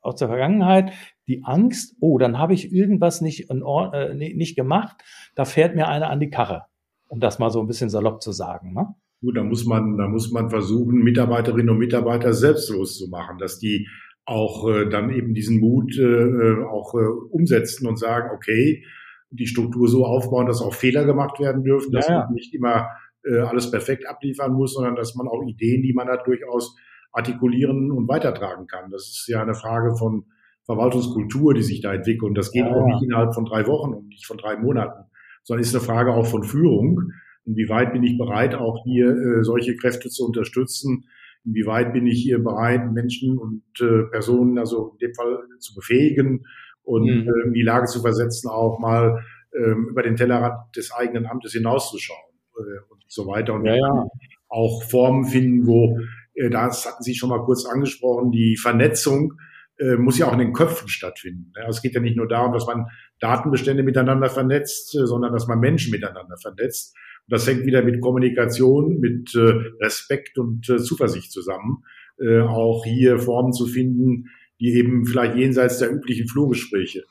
[0.00, 0.92] aus der Vergangenheit
[1.26, 3.62] die Angst, oh, dann habe ich irgendwas nicht, in
[3.92, 4.96] äh, nicht gemacht,
[5.34, 6.66] da fährt mir einer an die Karre,
[7.08, 8.72] um das mal so ein bisschen salopp zu sagen.
[8.72, 8.94] Ne?
[9.20, 13.58] Gut, da muss man, da muss man versuchen, Mitarbeiterinnen und Mitarbeiter selbstlos zu machen, dass
[13.58, 13.88] die
[14.24, 18.84] auch äh, dann eben diesen Mut äh, auch äh, umsetzen und sagen, okay,
[19.30, 22.24] die Struktur so aufbauen, dass auch Fehler gemacht werden dürfen, dass ja, ja.
[22.24, 22.88] man nicht immer
[23.24, 26.76] äh, alles perfekt abliefern muss, sondern dass man auch Ideen, die man hat, durchaus
[27.12, 28.90] artikulieren und weitertragen kann.
[28.90, 30.26] Das ist ja eine Frage von
[30.64, 32.30] Verwaltungskultur, die sich da entwickelt.
[32.30, 35.04] Und das geht ja, auch nicht innerhalb von drei Wochen und nicht von drei Monaten,
[35.46, 37.12] sondern ist eine Frage auch von Führung.
[37.44, 41.06] Inwieweit bin ich bereit, auch hier äh, solche Kräfte zu unterstützen?
[41.44, 46.44] Inwieweit bin ich hier bereit, Menschen und äh, Personen, also in dem Fall zu befähigen
[46.82, 47.28] und mhm.
[47.28, 51.52] äh, in die Lage zu versetzen, auch mal ähm, über den Tellerrand des eigenen Amtes
[51.52, 53.54] hinauszuschauen äh, und so weiter.
[53.54, 54.06] Und ja, ja.
[54.48, 55.96] auch Formen finden, wo,
[56.34, 59.34] äh, das hatten Sie schon mal kurz angesprochen, die Vernetzung
[59.78, 61.52] äh, muss ja auch in den Köpfen stattfinden.
[61.56, 62.86] Ja, es geht ja nicht nur darum, dass man
[63.20, 66.96] Datenbestände miteinander vernetzt, äh, sondern dass man Menschen miteinander vernetzt.
[67.28, 71.82] Das hängt wieder mit Kommunikation, mit äh, Respekt und Zuversicht zusammen.
[72.18, 77.02] Auch hier Formen zu finden, die eben vielleicht jenseits der üblichen Flurgespräche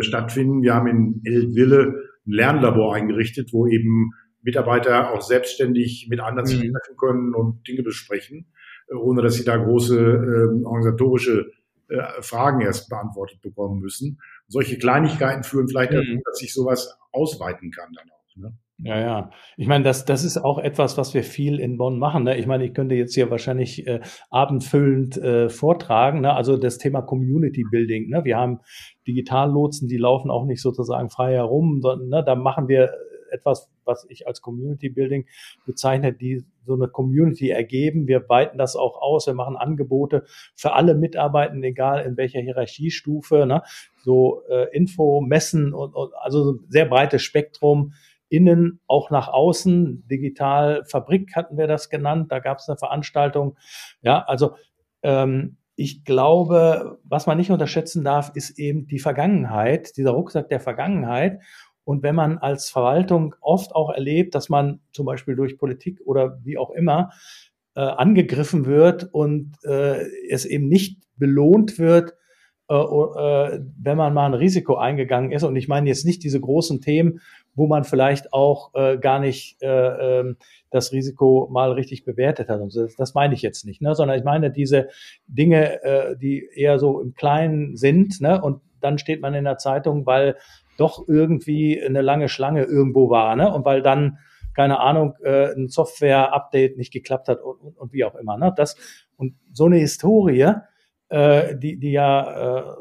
[0.00, 0.62] stattfinden.
[0.62, 1.94] Wir haben in Eltville
[2.26, 4.10] ein Lernlabor eingerichtet, wo eben
[4.42, 6.72] Mitarbeiter auch selbstständig mit anderen mhm.
[6.72, 8.46] treffen können und Dinge besprechen,
[8.92, 11.52] ohne dass sie da große äh, organisatorische
[11.88, 14.18] äh, Fragen erst beantwortet bekommen müssen.
[14.48, 15.96] Solche Kleinigkeiten führen vielleicht mhm.
[15.96, 18.36] dazu, dass sich sowas ausweiten kann dann auch.
[18.36, 18.58] Ne?
[18.78, 19.30] Ja, ja.
[19.56, 22.24] Ich meine, das, das ist auch etwas, was wir viel in Bonn machen.
[22.24, 22.36] Ne?
[22.36, 26.20] Ich meine, ich könnte jetzt hier wahrscheinlich äh, abendfüllend äh, vortragen.
[26.20, 26.34] Ne?
[26.34, 28.10] Also das Thema Community Building.
[28.10, 28.24] Ne?
[28.24, 28.60] Wir haben
[29.06, 32.92] Digitallotsen, die laufen auch nicht sozusagen frei herum, sondern ne, da machen wir
[33.30, 35.26] etwas, was ich als Community Building
[35.64, 38.06] bezeichne, die so eine Community ergeben.
[38.06, 39.26] Wir weiten das auch aus.
[39.26, 40.24] Wir machen Angebote
[40.54, 43.46] für alle Mitarbeitenden, egal in welcher Hierarchiestufe.
[43.46, 43.62] Ne?
[44.02, 47.92] So äh, Info, Messen und, und also so ein sehr breites Spektrum
[48.28, 50.06] innen auch nach außen.
[50.08, 52.32] Digital Fabrik hatten wir das genannt.
[52.32, 53.56] Da gab es eine Veranstaltung.
[54.02, 54.56] Ja, also
[55.02, 60.60] ähm, ich glaube, was man nicht unterschätzen darf, ist eben die Vergangenheit, dieser Rucksack der
[60.60, 61.40] Vergangenheit.
[61.86, 66.40] Und wenn man als Verwaltung oft auch erlebt, dass man zum Beispiel durch Politik oder
[66.42, 67.10] wie auch immer
[67.76, 72.14] äh, angegriffen wird und äh, es eben nicht belohnt wird,
[72.68, 75.44] äh, äh, wenn man mal ein Risiko eingegangen ist.
[75.44, 77.20] Und ich meine jetzt nicht diese großen Themen,
[77.54, 80.34] wo man vielleicht auch äh, gar nicht äh, äh,
[80.70, 82.60] das Risiko mal richtig bewertet hat.
[82.60, 83.94] Und das, das meine ich jetzt nicht, ne?
[83.94, 84.88] sondern ich meine diese
[85.28, 88.20] Dinge, äh, die eher so im Kleinen sind.
[88.20, 88.42] Ne?
[88.42, 90.34] Und dann steht man in der Zeitung, weil
[90.76, 93.36] doch irgendwie eine lange Schlange irgendwo war.
[93.36, 93.52] Ne?
[93.52, 94.18] Und weil dann
[94.56, 98.38] keine Ahnung, äh, ein Software-Update nicht geklappt hat und, und, und, wie auch immer.
[98.38, 98.54] Ne?
[98.56, 98.74] Das,
[99.16, 100.50] und so eine Historie,
[101.10, 102.74] äh, die, die ja äh,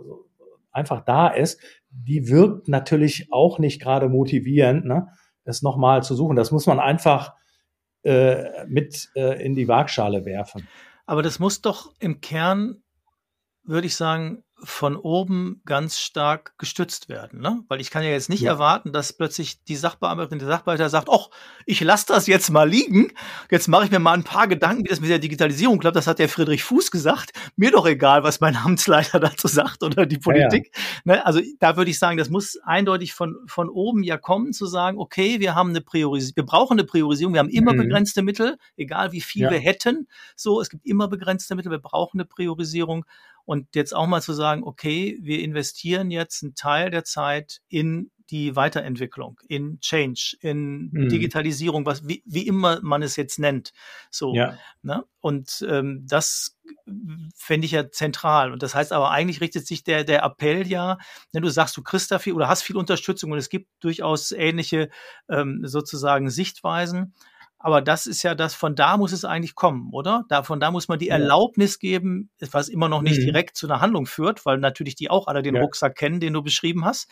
[0.71, 5.09] einfach da ist, die wirkt natürlich auch nicht gerade motivierend, ne?
[5.43, 6.37] das nochmal zu suchen.
[6.37, 7.33] Das muss man einfach
[8.03, 10.67] äh, mit äh, in die Waagschale werfen.
[11.05, 12.83] Aber das muss doch im Kern,
[13.63, 17.63] würde ich sagen, von oben ganz stark gestützt werden, ne?
[17.67, 18.51] Weil ich kann ja jetzt nicht ja.
[18.51, 21.29] erwarten, dass plötzlich die Sachbearbeiterin, der Sachbearbeiter sagt, ach,
[21.65, 23.11] ich lasse das jetzt mal liegen.
[23.49, 25.95] Jetzt mache ich mir mal ein paar Gedanken, wie das mit der Digitalisierung klappt.
[25.95, 27.31] Das hat der Friedrich Fuß gesagt.
[27.55, 30.71] Mir doch egal, was mein Amtsleiter dazu sagt oder die Politik.
[30.73, 30.81] Ja,
[31.13, 31.15] ja.
[31.15, 31.25] Ne?
[31.25, 34.97] Also da würde ich sagen, das muss eindeutig von von oben ja kommen, zu sagen,
[34.97, 37.33] okay, wir haben eine Priorisierung, wir brauchen eine Priorisierung.
[37.33, 37.77] Wir haben immer mhm.
[37.77, 40.07] begrenzte Mittel, egal wie viel wir hätten.
[40.35, 41.71] So, es gibt immer begrenzte Mittel.
[41.71, 43.05] Wir brauchen eine Priorisierung.
[43.45, 48.11] Und jetzt auch mal zu sagen, okay, wir investieren jetzt einen Teil der Zeit in
[48.29, 51.09] die Weiterentwicklung, in Change, in mhm.
[51.09, 53.71] Digitalisierung, was wie, wie immer man es jetzt nennt.
[54.09, 54.33] So.
[54.33, 54.57] Ja.
[54.81, 55.03] Ne?
[55.21, 56.57] Und ähm, das
[57.35, 58.51] fände ich ja zentral.
[58.51, 60.97] Und das heißt aber, eigentlich richtet sich der, der Appell ja,
[61.33, 64.31] wenn du sagst, du kriegst da viel oder hast viel Unterstützung und es gibt durchaus
[64.31, 64.89] ähnliche
[65.29, 67.13] ähm, sozusagen Sichtweisen.
[67.65, 70.23] Aber das ist ja das, von da muss es eigentlich kommen, oder?
[70.29, 73.25] Da, von da muss man die Erlaubnis geben, was immer noch nicht mhm.
[73.25, 75.61] direkt zu einer Handlung führt, weil natürlich die auch alle den ja.
[75.61, 77.09] Rucksack kennen, den du beschrieben hast.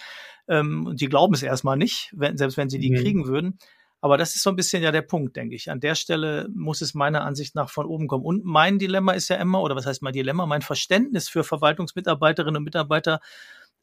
[0.47, 2.97] Ähm, und die glauben es erstmal nicht, wenn, selbst wenn sie die mhm.
[2.97, 3.57] kriegen würden.
[3.99, 5.71] Aber das ist so ein bisschen ja der Punkt, denke ich.
[5.71, 8.23] An der Stelle muss es meiner Ansicht nach von oben kommen.
[8.23, 10.45] Und mein Dilemma ist ja immer, oder was heißt mein Dilemma?
[10.45, 13.21] Mein Verständnis für Verwaltungsmitarbeiterinnen und Mitarbeiter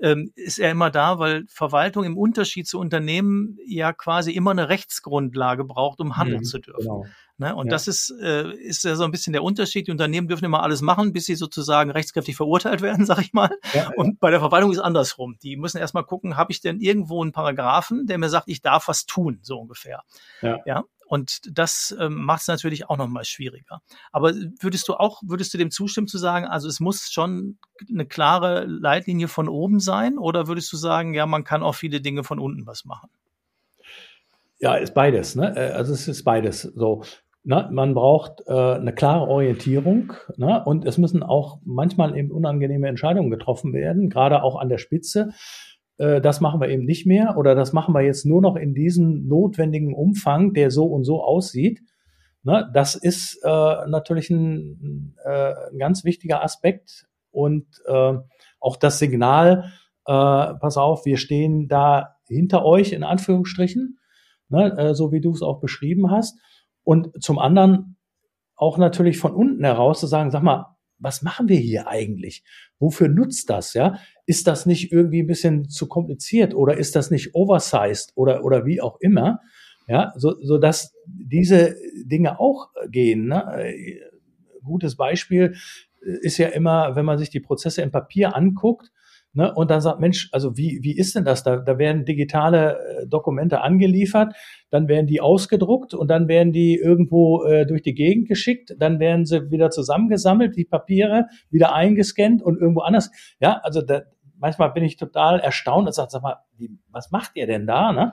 [0.01, 4.69] ähm, ist er immer da, weil Verwaltung im Unterschied zu Unternehmen ja quasi immer eine
[4.69, 6.83] Rechtsgrundlage braucht, um handeln mhm, zu dürfen.
[6.83, 7.07] Genau.
[7.41, 7.55] Ne?
[7.55, 7.71] Und ja.
[7.71, 9.87] das ist, äh, ist ja so ein bisschen der Unterschied.
[9.87, 13.51] Die Unternehmen dürfen immer alles machen, bis sie sozusagen rechtskräftig verurteilt werden, sag ich mal.
[13.73, 14.17] Ja, und ja.
[14.21, 15.37] bei der Verwaltung ist andersrum.
[15.43, 18.89] Die müssen erstmal gucken, habe ich denn irgendwo einen Paragraphen, der mir sagt, ich darf
[18.89, 20.03] was tun, so ungefähr.
[20.43, 20.59] Ja.
[20.67, 20.85] ja?
[21.11, 23.83] Und das ähm, macht es natürlich auch nochmal schwieriger.
[24.13, 28.07] Aber würdest du auch, würdest du dem zustimmen zu sagen, also es muss schon eine
[28.07, 30.19] klare Leitlinie von oben sein?
[30.19, 33.11] Oder würdest du sagen, ja, man kann auch viele Dinge von unten was machen?
[34.61, 35.35] Ja, ist beides.
[35.35, 35.53] Ne?
[35.57, 36.63] Äh, also es ist beides.
[36.63, 37.03] So,
[37.43, 37.69] ne?
[37.73, 40.63] man braucht äh, eine klare Orientierung ne?
[40.65, 45.31] und es müssen auch manchmal eben unangenehme Entscheidungen getroffen werden, gerade auch an der Spitze.
[46.01, 48.75] Äh, das machen wir eben nicht mehr oder das machen wir jetzt nur noch in
[48.75, 51.81] diesem notwendigen Umfang, der so und so aussieht.
[52.43, 58.15] Ne, das ist äh, natürlich ein, äh, ein, ganz wichtiger Aspekt und äh,
[58.61, 59.73] auch das Signal,
[60.07, 63.99] äh, pass auf, wir stehen da hinter euch in Anführungsstrichen,
[64.49, 66.39] ne, äh, so wie du es auch beschrieben hast.
[66.83, 67.99] Und zum anderen
[68.57, 72.45] auch natürlich von unten heraus zu sagen, sag mal, was machen wir hier eigentlich?
[72.79, 73.75] Wofür nutzt das?
[73.75, 78.45] Ja, ist das nicht irgendwie ein bisschen zu kompliziert oder ist das nicht oversized oder
[78.45, 79.41] oder wie auch immer?
[79.89, 83.27] Ja, so, so dass diese Dinge auch gehen.
[83.27, 83.75] Ne?
[84.63, 85.57] Gutes Beispiel
[86.01, 88.93] ist ja immer, wenn man sich die Prozesse im Papier anguckt,
[89.33, 89.55] Ne?
[89.55, 91.45] Und dann sagt, Mensch, also wie, wie ist denn das?
[91.45, 94.35] Da, da werden digitale äh, Dokumente angeliefert,
[94.71, 98.99] dann werden die ausgedruckt und dann werden die irgendwo äh, durch die Gegend geschickt, dann
[98.99, 103.11] werden sie wieder zusammengesammelt, die Papiere, wieder eingescannt und irgendwo anders.
[103.41, 104.03] Ja, also da,
[104.37, 107.93] manchmal bin ich total erstaunt und sage, sag mal, wie, was macht ihr denn da?
[107.93, 108.13] Ne?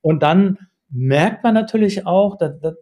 [0.00, 0.58] Und dann
[0.90, 2.72] merkt man natürlich auch, da, da,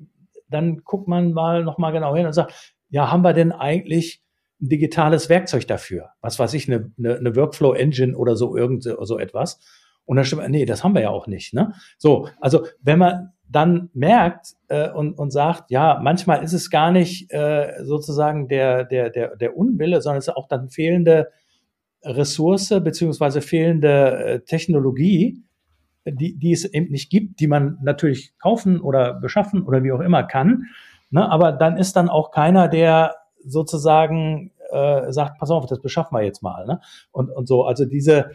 [0.49, 4.24] dann guckt man mal nochmal genau hin und sagt, ja, haben wir denn eigentlich
[4.61, 6.11] ein digitales Werkzeug dafür.
[6.21, 9.61] Was weiß ich, eine, eine, eine Workflow-Engine oder so irgend so etwas.
[10.05, 11.55] Und dann stimmt, nee, das haben wir ja auch nicht.
[11.55, 11.73] Ne?
[11.99, 16.91] So, also wenn man dann merkt äh, und, und sagt, ja, manchmal ist es gar
[16.91, 21.31] nicht äh, sozusagen der, der, der, der Unwille, sondern es ist auch dann fehlende
[22.03, 25.43] Ressource beziehungsweise fehlende äh, Technologie,
[26.07, 30.01] die, die es eben nicht gibt, die man natürlich kaufen oder beschaffen oder wie auch
[30.01, 30.65] immer kann.
[31.11, 31.29] Ne?
[31.31, 33.15] Aber dann ist dann auch keiner, der
[33.45, 36.67] sozusagen äh, sagt, pass auf, das beschaffen wir jetzt mal.
[36.67, 36.81] Ne?
[37.13, 38.31] Und, und so, also diese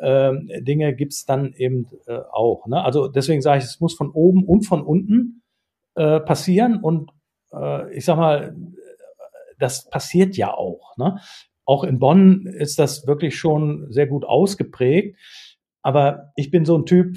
[0.00, 2.66] ähm, Dinge gibt's dann eben äh, auch.
[2.66, 2.82] Ne?
[2.82, 5.42] Also deswegen sage ich, es muss von oben und von unten
[5.94, 6.80] äh, passieren.
[6.80, 7.10] Und
[7.52, 8.56] äh, ich sag mal,
[9.58, 10.96] das passiert ja auch.
[10.96, 11.18] Ne?
[11.64, 15.18] Auch in Bonn ist das wirklich schon sehr gut ausgeprägt.
[15.82, 17.16] Aber ich bin so ein Typ,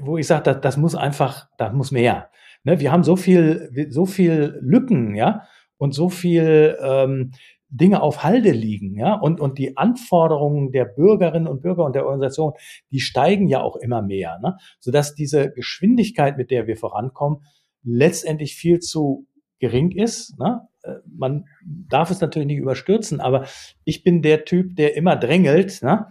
[0.00, 2.30] wo ich sage, das, das muss einfach, das muss mehr.
[2.68, 2.80] Ne?
[2.80, 5.42] Wir haben so viel, so viel Lücken, ja,
[5.78, 7.30] und so viel ähm,
[7.70, 12.04] Dinge auf Halde liegen, ja, und, und die Anforderungen der Bürgerinnen und Bürger und der
[12.04, 12.52] Organisation,
[12.90, 14.58] die steigen ja auch immer mehr, ne?
[14.80, 17.42] sodass diese Geschwindigkeit, mit der wir vorankommen,
[17.82, 19.26] letztendlich viel zu
[19.60, 20.38] gering ist.
[20.38, 20.68] Ne?
[20.82, 23.46] Äh, man darf es natürlich nicht überstürzen, aber
[23.84, 26.08] ich bin der Typ, der immer drängelt, ne?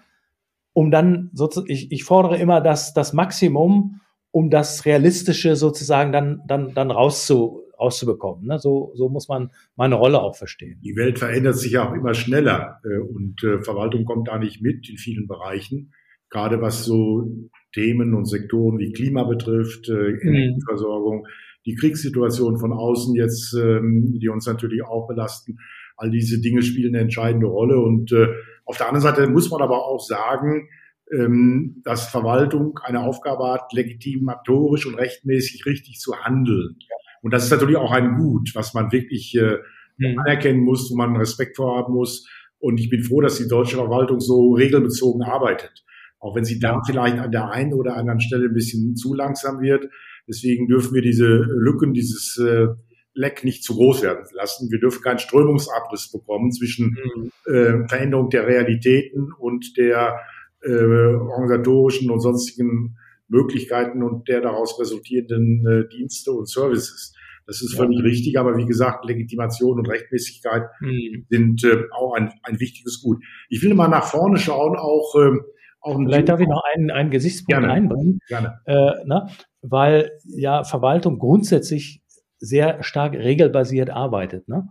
[0.74, 6.42] um dann sozusagen, ich, ich fordere immer das, das Maximum, um das Realistische sozusagen dann,
[6.48, 8.46] dann, dann rauszu, rauszubekommen.
[8.46, 8.60] Ne?
[8.60, 10.80] So, so muss man meine Rolle auch verstehen.
[10.84, 14.62] Die Welt verändert sich ja auch immer schneller äh, und äh, Verwaltung kommt da nicht
[14.62, 15.94] mit in vielen Bereichen.
[16.30, 17.32] Gerade was so
[17.74, 20.20] Themen und Sektoren wie Klima betrifft, mhm.
[20.22, 21.26] Energieversorgung,
[21.66, 25.58] die Kriegssituation von außen jetzt, ähm, die uns natürlich auch belasten.
[25.96, 27.80] All diese Dinge spielen eine entscheidende Rolle.
[27.80, 28.28] Und äh,
[28.66, 30.70] auf der anderen Seite muss man aber auch sagen,
[31.12, 36.78] ähm, dass Verwaltung eine Aufgabe hat, legitimatorisch und rechtmäßig richtig zu handeln.
[37.22, 39.58] Und das ist natürlich auch ein Gut, was man wirklich äh,
[39.98, 40.20] mhm.
[40.20, 42.28] anerkennen muss, wo man Respekt vorhaben muss.
[42.60, 45.84] Und ich bin froh, dass die deutsche Verwaltung so regelbezogen arbeitet.
[46.20, 49.62] Auch wenn sie dann vielleicht an der einen oder anderen Stelle ein bisschen zu langsam
[49.62, 49.88] wird.
[50.28, 52.68] Deswegen dürfen wir diese Lücken, dieses äh,
[53.14, 54.72] Leck nicht zu groß werden lassen.
[54.72, 57.32] Wir dürfen keinen Strömungsabriss bekommen zwischen mhm.
[57.46, 60.20] äh, Veränderung der Realitäten und der
[60.62, 67.14] äh, organisatorischen und sonstigen Möglichkeiten und der daraus resultierenden äh, Dienste und Services.
[67.46, 68.04] Das ist völlig ja.
[68.04, 71.26] richtig, aber wie gesagt, Legitimation und Rechtmäßigkeit mhm.
[71.30, 73.24] sind äh, auch ein, ein wichtiges Gut.
[73.50, 75.40] Ich will mal nach vorne schauen, auch, äh,
[75.80, 77.72] auch Vielleicht darf ich noch einen, einen Gesichtspunkt Gerne.
[77.74, 78.20] einbringen.
[78.28, 78.60] Gerne.
[78.66, 79.30] Äh, na,
[79.62, 82.02] weil ja Verwaltung grundsätzlich
[82.40, 84.50] sehr stark regelbasiert arbeitet.
[84.50, 84.68] Ne?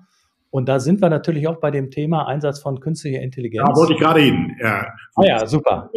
[0.51, 3.69] Und da sind wir natürlich auch bei dem Thema Einsatz von künstlicher Intelligenz.
[3.69, 4.57] Da wollte ich gerade hin.
[4.63, 4.87] Ja.
[5.17, 5.91] Ah ja, super.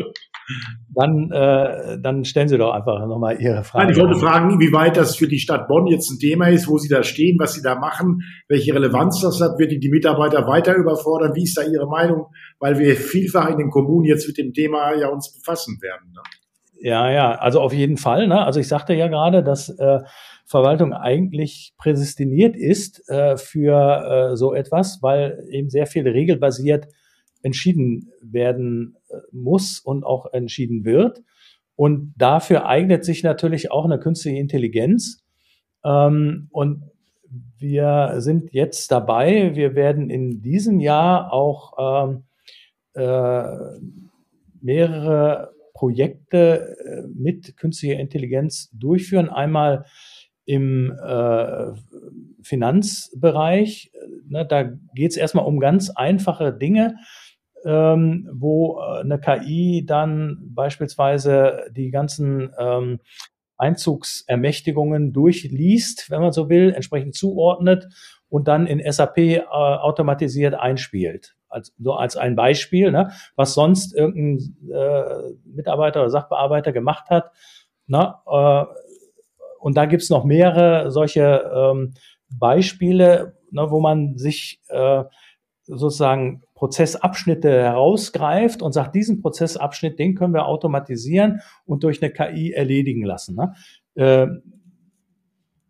[0.96, 3.86] Dann, äh, dann stellen Sie doch einfach nochmal Ihre Frage.
[3.86, 6.68] Nein, ich wollte fragen, wie weit das für die Stadt Bonn jetzt ein Thema ist,
[6.68, 9.90] wo Sie da stehen, was Sie da machen, welche Relevanz das hat, wird die, die
[9.90, 11.36] Mitarbeiter weiter überfordern?
[11.36, 12.26] Wie ist da Ihre Meinung?
[12.60, 16.12] Weil wir vielfach in den Kommunen jetzt mit dem Thema ja uns befassen werden.
[16.12, 16.22] Ne?
[16.82, 18.28] Ja, ja, also auf jeden Fall.
[18.28, 18.44] Ne?
[18.44, 20.00] Also ich sagte ja gerade, dass äh,
[20.46, 26.88] Verwaltung eigentlich prädestiniert ist äh, für äh, so etwas, weil eben sehr viel regelbasiert
[27.44, 31.22] entschieden werden äh, muss und auch entschieden wird.
[31.76, 35.24] Und dafür eignet sich natürlich auch eine künstliche Intelligenz.
[35.84, 36.84] Ähm, und
[37.58, 42.24] wir sind jetzt dabei, wir werden in diesem Jahr auch ähm,
[42.94, 43.44] äh,
[44.62, 49.30] mehrere Projekte äh, mit künstlicher Intelligenz durchführen.
[49.30, 49.86] Einmal
[50.44, 51.72] im äh,
[52.44, 53.90] Finanzbereich.
[54.28, 54.64] Ne, da
[54.94, 56.96] geht es erstmal um ganz einfache Dinge,
[57.64, 63.00] ähm, wo äh, eine KI dann beispielsweise die ganzen ähm,
[63.56, 67.88] Einzugsermächtigungen durchliest, wenn man so will, entsprechend zuordnet
[68.28, 71.38] und dann in SAP äh, automatisiert einspielt.
[71.50, 77.32] Als, so als ein Beispiel, ne, was sonst irgendein äh, Mitarbeiter oder Sachbearbeiter gemacht hat.
[77.88, 78.66] Ne, äh,
[79.60, 81.94] und da gibt's noch mehrere solche ähm,
[82.30, 85.04] Beispiele, ne, wo man sich äh,
[85.66, 92.52] sozusagen Prozessabschnitte herausgreift und sagt, diesen Prozessabschnitt, den können wir automatisieren und durch eine KI
[92.52, 93.36] erledigen lassen.
[93.36, 93.54] Ne?
[93.96, 94.28] Äh,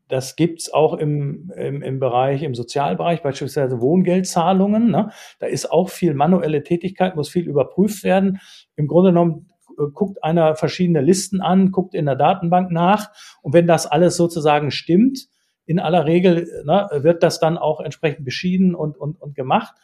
[0.10, 4.89] das gibt's auch im, im, im Bereich, im Sozialbereich, beispielsweise Wohngeldzahlungen.
[4.89, 5.12] Ne?
[5.38, 8.39] Da ist auch viel manuelle Tätigkeit, muss viel überprüft werden.
[8.76, 13.12] Im Grunde genommen äh, guckt einer verschiedene Listen an, guckt in der Datenbank nach
[13.43, 15.28] und wenn das alles sozusagen stimmt,
[15.65, 19.76] in aller Regel ne, wird das dann auch entsprechend beschieden und, und, und gemacht.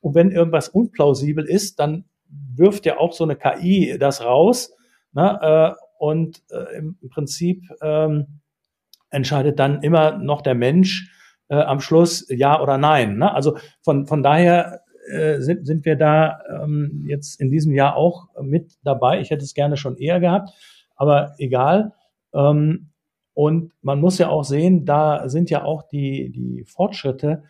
[0.00, 2.06] Und wenn irgendwas unplausibel ist, dann
[2.56, 4.74] wirft ja auch so eine KI das raus.
[5.12, 5.38] Ne,
[5.76, 8.40] äh, und äh, im Prinzip ähm,
[9.14, 11.10] entscheidet dann immer noch der Mensch
[11.48, 13.18] äh, am Schluss ja oder nein.
[13.18, 13.32] Ne?
[13.32, 18.28] Also von, von daher äh, sind, sind wir da ähm, jetzt in diesem Jahr auch
[18.42, 19.20] mit dabei.
[19.20, 20.50] Ich hätte es gerne schon eher gehabt,
[20.96, 21.92] aber egal.
[22.32, 22.90] Ähm,
[23.34, 27.42] und man muss ja auch sehen, da sind ja auch die, die Fortschritte,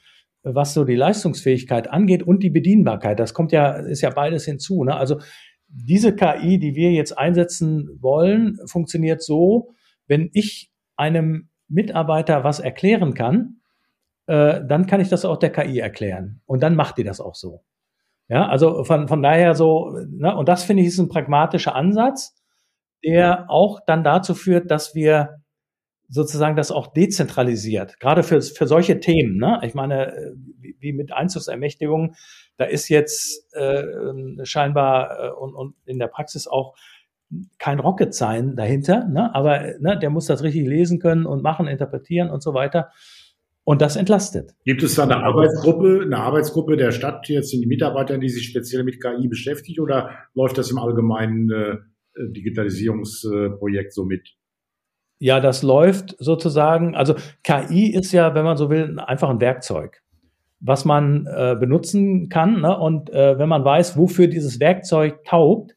[0.42, 3.18] was so die Leistungsfähigkeit angeht und die Bedienbarkeit.
[3.18, 4.84] Das kommt ja, ist ja beides hinzu.
[4.84, 4.96] Ne?
[4.96, 5.20] Also
[5.68, 9.74] diese KI, die wir jetzt einsetzen wollen, funktioniert so,
[10.06, 13.60] wenn ich einem Mitarbeiter was erklären kann,
[14.26, 16.40] äh, dann kann ich das auch der KI erklären.
[16.46, 17.62] Und dann macht die das auch so.
[18.28, 22.34] Ja, also von, von daher so, ne, und das finde ich ist ein pragmatischer Ansatz,
[23.04, 25.42] der auch dann dazu führt, dass wir
[26.08, 29.36] sozusagen das auch dezentralisiert, gerade für, für solche Themen.
[29.36, 29.60] Ne?
[29.62, 32.14] Ich meine, wie, wie mit Einzugsermächtigung,
[32.56, 33.84] da ist jetzt äh,
[34.44, 36.74] scheinbar äh, und, und in der Praxis auch
[37.58, 39.34] kein Rocket sein dahinter, ne?
[39.34, 42.90] aber ne, der muss das richtig lesen können und machen, interpretieren und so weiter.
[43.64, 44.54] Und das entlastet.
[44.64, 48.46] Gibt es da eine Arbeitsgruppe, eine Arbeitsgruppe der Stadt, jetzt sind die Mitarbeiter, die sich
[48.46, 51.76] speziell mit KI beschäftigt oder läuft das im allgemeinen äh,
[52.32, 54.34] Digitalisierungsprojekt so mit?
[55.18, 60.02] Ja, das läuft sozusagen, also KI ist ja, wenn man so will, einfach ein Werkzeug,
[60.60, 62.60] was man äh, benutzen kann.
[62.60, 62.78] Ne?
[62.78, 65.74] Und äh, wenn man weiß, wofür dieses Werkzeug taugt,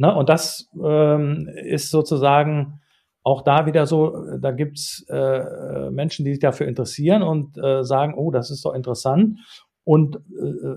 [0.00, 0.14] ne?
[0.14, 2.80] und das ähm, ist sozusagen
[3.22, 8.14] auch da wieder so, da gibt's äh, Menschen, die sich dafür interessieren und äh, sagen,
[8.14, 9.38] oh, das ist doch interessant.
[9.84, 10.20] Und äh,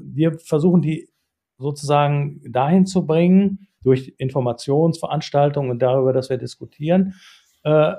[0.04, 1.10] wir versuchen die
[1.58, 7.16] sozusagen dahin zu bringen, durch Informationsveranstaltungen und darüber, dass wir diskutieren,
[7.64, 7.94] äh,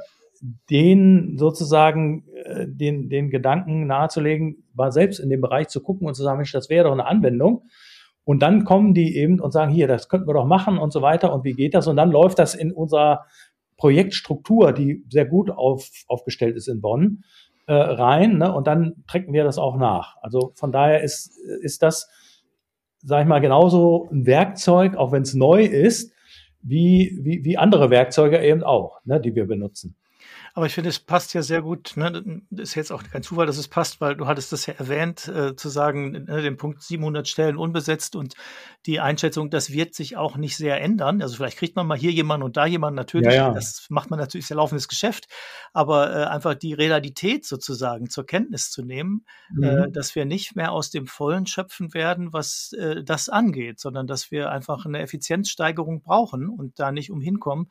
[0.70, 6.14] den sozusagen äh, den, den Gedanken nahezulegen, war selbst in dem Bereich zu gucken und
[6.14, 7.66] zu sagen, Mensch, das wäre doch eine Anwendung.
[8.24, 11.02] Und dann kommen die eben und sagen, hier, das könnten wir doch machen und so
[11.02, 11.32] weiter.
[11.32, 11.86] Und wie geht das?
[11.86, 13.26] Und dann läuft das in unserer
[13.76, 17.24] Projektstruktur, die sehr gut auf, aufgestellt ist in Bonn,
[17.66, 18.38] äh, rein.
[18.38, 18.52] Ne?
[18.52, 20.16] Und dann trecken wir das auch nach.
[20.22, 22.08] Also von daher ist, ist das,
[23.02, 26.12] sage ich mal, genauso ein Werkzeug, auch wenn es neu ist,
[26.62, 29.96] wie, wie, wie andere Werkzeuge eben auch, ne, die wir benutzen.
[30.56, 31.96] Aber ich finde, es passt ja sehr gut.
[31.96, 32.42] Ne?
[32.52, 35.56] Ist jetzt auch kein Zufall, dass es passt, weil du hattest das ja erwähnt, äh,
[35.56, 38.34] zu sagen, ne, den Punkt 700 Stellen unbesetzt und
[38.86, 41.20] die Einschätzung, das wird sich auch nicht sehr ändern.
[41.22, 43.26] Also vielleicht kriegt man mal hier jemanden und da jemanden natürlich.
[43.26, 43.50] Ja, ja.
[43.50, 45.26] Das macht man natürlich, ist ja laufendes Geschäft.
[45.72, 49.64] Aber äh, einfach die Realität sozusagen zur Kenntnis zu nehmen, äh, mhm.
[49.64, 54.06] äh, dass wir nicht mehr aus dem Vollen schöpfen werden, was äh, das angeht, sondern
[54.06, 57.70] dass wir einfach eine Effizienzsteigerung brauchen und da nicht umhin kommen.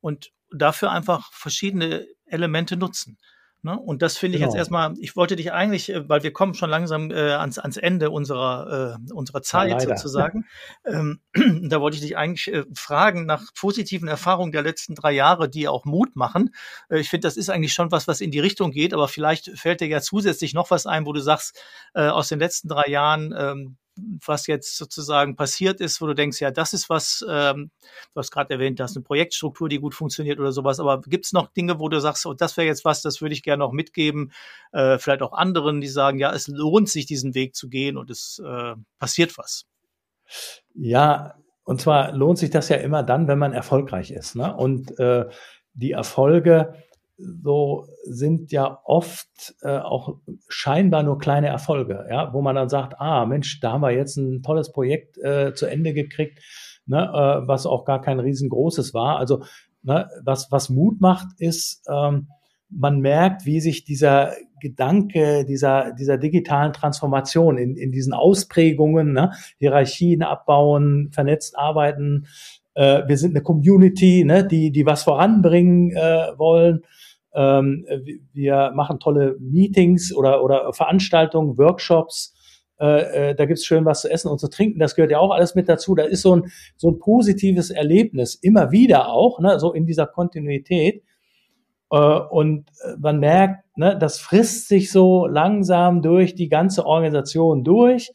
[0.00, 3.18] Und dafür einfach verschiedene Elemente nutzen.
[3.64, 3.78] Ne?
[3.78, 4.52] Und das finde ich genau.
[4.52, 7.78] jetzt erstmal, ich wollte dich eigentlich, äh, weil wir kommen schon langsam äh, ans, ans
[7.78, 10.44] Ende unserer, äh, unserer Zeit ja, sozusagen.
[10.86, 11.20] Ähm,
[11.70, 15.66] da wollte ich dich eigentlich äh, fragen nach positiven Erfahrungen der letzten drei Jahre, die
[15.66, 16.54] auch Mut machen.
[16.90, 19.58] Äh, ich finde, das ist eigentlich schon was, was in die Richtung geht, aber vielleicht
[19.58, 21.58] fällt dir ja zusätzlich noch was ein, wo du sagst,
[21.94, 26.40] äh, aus den letzten drei Jahren, ähm, was jetzt sozusagen passiert ist, wo du denkst,
[26.40, 27.70] ja, das ist was, ähm,
[28.12, 31.26] du hast gerade erwähnt, das ist eine Projektstruktur, die gut funktioniert oder sowas, aber gibt
[31.26, 33.62] es noch Dinge, wo du sagst, oh, das wäre jetzt was, das würde ich gerne
[33.62, 34.32] noch mitgeben,
[34.72, 38.10] äh, vielleicht auch anderen, die sagen, ja, es lohnt sich, diesen Weg zu gehen und
[38.10, 39.66] es äh, passiert was?
[40.74, 41.34] Ja,
[41.64, 44.36] und zwar lohnt sich das ja immer dann, wenn man erfolgreich ist.
[44.36, 44.54] Ne?
[44.54, 45.26] Und äh,
[45.72, 46.74] die Erfolge,
[47.16, 50.16] so sind ja oft äh, auch
[50.48, 54.16] scheinbar nur kleine Erfolge, ja, wo man dann sagt, ah Mensch, da haben wir jetzt
[54.16, 56.40] ein tolles Projekt äh, zu Ende gekriegt,
[56.86, 59.18] ne, äh, was auch gar kein riesengroßes war.
[59.18, 59.44] Also
[59.82, 62.28] ne, was was Mut macht, ist ähm,
[62.68, 69.32] man merkt, wie sich dieser Gedanke dieser, dieser digitalen Transformation in, in diesen Ausprägungen, ne,
[69.58, 72.26] Hierarchien abbauen, vernetzt arbeiten,
[72.74, 76.82] äh, wir sind eine Community, ne, die, die was voranbringen äh, wollen,
[77.34, 77.84] ähm,
[78.32, 82.32] wir machen tolle Meetings oder, oder Veranstaltungen, Workshops.
[82.78, 84.78] Äh, äh, da gibt's schön was zu essen und zu trinken.
[84.78, 85.94] Das gehört ja auch alles mit dazu.
[85.94, 90.06] Da ist so ein, so ein positives Erlebnis, immer wieder auch, ne, so in dieser
[90.06, 91.02] Kontinuität.
[91.90, 92.66] Äh, und
[92.98, 98.12] man merkt, ne, das frisst sich so langsam durch die ganze Organisation durch.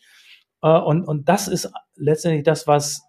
[0.62, 3.01] Äh, und, und das ist letztendlich das, was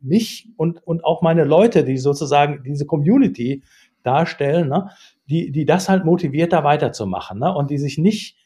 [0.00, 3.62] mich und, und auch meine Leute, die sozusagen diese Community
[4.02, 4.90] darstellen, ne,
[5.28, 7.54] die, die das halt motiviert, da weiterzumachen ne?
[7.54, 8.36] und die sich nicht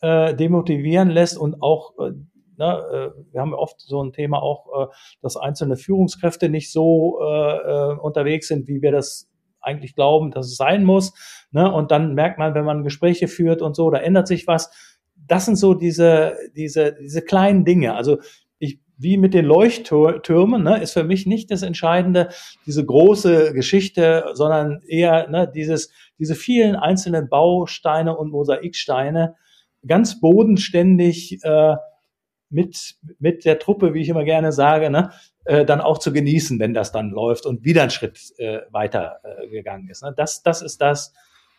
[0.00, 2.12] äh, demotivieren lässt und auch, äh,
[2.58, 4.86] ne, äh, wir haben oft so ein Thema auch, äh,
[5.20, 9.28] dass einzelne Führungskräfte nicht so äh, äh, unterwegs sind, wie wir das
[9.60, 11.12] eigentlich glauben, dass es sein muss.
[11.52, 11.72] Ne?
[11.72, 14.70] Und dann merkt man, wenn man Gespräche führt und so, da ändert sich was.
[15.14, 17.94] Das sind so diese, diese, diese kleinen Dinge.
[17.94, 18.18] Also
[19.02, 22.28] wie mit den Leuchttürmen, ne, ist für mich nicht das Entscheidende,
[22.66, 29.36] diese große Geschichte, sondern eher ne, dieses, diese vielen einzelnen Bausteine und Mosaiksteine
[29.86, 31.76] ganz bodenständig äh,
[32.50, 35.10] mit, mit der Truppe, wie ich immer gerne sage, ne,
[35.44, 39.18] äh, dann auch zu genießen, wenn das dann läuft und wieder ein Schritt äh, weiter
[39.24, 40.02] äh, gegangen ist.
[40.02, 40.14] Ne.
[40.16, 41.12] Das, das ist das,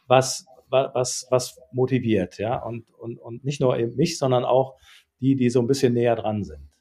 [0.08, 4.76] was, was, was motiviert, ja, und, und, und nicht nur eben mich, sondern auch
[5.20, 6.73] die, die so ein bisschen näher dran sind.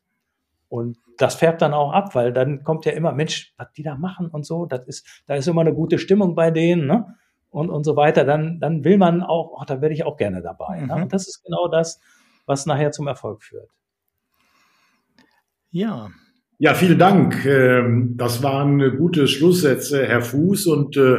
[0.73, 3.95] Und das färbt dann auch ab, weil dann kommt ja immer, Mensch, was die da
[3.95, 7.15] machen und so, das ist, da ist immer eine gute Stimmung bei denen, ne?
[7.51, 8.25] Und, und so weiter.
[8.25, 10.77] Dann, dann will man auch, oh, da werde ich auch gerne dabei.
[10.79, 10.83] Ne?
[10.85, 10.89] Mhm.
[10.89, 11.03] Ne?
[11.03, 12.01] Und das ist genau das,
[12.47, 13.69] was nachher zum Erfolg führt.
[15.71, 16.09] Ja.
[16.57, 17.45] Ja, vielen Dank.
[17.45, 20.69] Ähm, das waren gute Schlusssätze, Herr Fuß.
[20.69, 21.19] Und äh,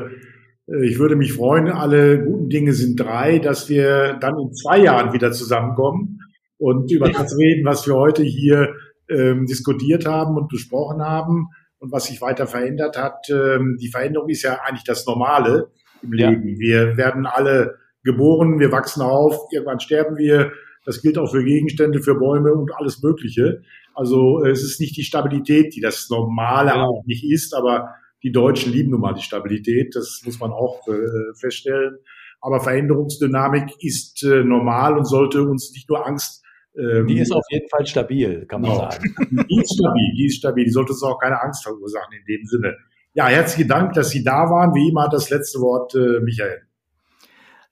[0.82, 5.14] ich würde mich freuen, alle guten Dinge sind drei, dass wir dann in zwei Jahren
[5.14, 6.22] wieder zusammenkommen
[6.58, 8.74] und über das reden, was wir heute hier
[9.10, 11.48] ähm, diskutiert haben und besprochen haben
[11.80, 13.30] und was sich weiter verändert hat.
[13.30, 16.50] Ähm, die Veränderung ist ja eigentlich das Normale im Leben.
[16.50, 16.60] Ja.
[16.60, 20.52] Wir werden alle geboren, wir wachsen auf, irgendwann sterben wir.
[20.86, 23.62] Das gilt auch für Gegenstände, für Bäume und alles Mögliche.
[23.94, 26.84] Also es ist nicht die Stabilität, die das Normale ja.
[26.84, 29.96] auch nicht ist, aber die Deutschen lieben nun mal die Stabilität.
[29.96, 31.98] Das muss man auch äh, feststellen.
[32.42, 36.44] Aber Veränderungsdynamik ist äh, normal und sollte uns nicht nur Angst
[36.76, 38.90] ähm, die ist auf jeden Fall stabil, kann man genau.
[38.92, 39.16] sagen.
[39.50, 40.66] Die ist stabil, die ist stabil.
[40.66, 42.78] Die sollte uns auch keine Angst verursachen in dem Sinne.
[43.14, 44.74] Ja, herzlichen Dank, dass Sie da waren.
[44.74, 46.64] Wie immer das letzte Wort, äh, Michael.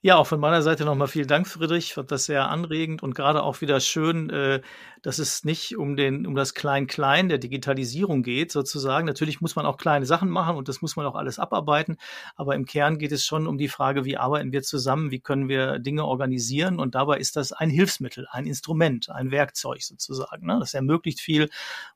[0.04, 1.94] Ja, auch von meiner Seite nochmal vielen Dank, Friedrich.
[1.94, 4.62] Fand das sehr anregend und gerade auch wieder schön, äh,
[5.04, 9.06] dass es nicht um den, um das Klein-Klein der Digitalisierung geht, sozusagen.
[9.06, 11.98] Natürlich muss man auch kleine Sachen machen und das muss man auch alles abarbeiten.
[12.36, 15.12] Aber im Kern geht es schon um die Frage, wie arbeiten wir zusammen?
[15.12, 16.80] Wie können wir Dinge organisieren?
[16.80, 20.48] Und dabei ist das ein Hilfsmittel, ein Instrument, ein Werkzeug sozusagen.
[20.48, 20.58] Ne?
[20.60, 21.48] Das ermöglicht viel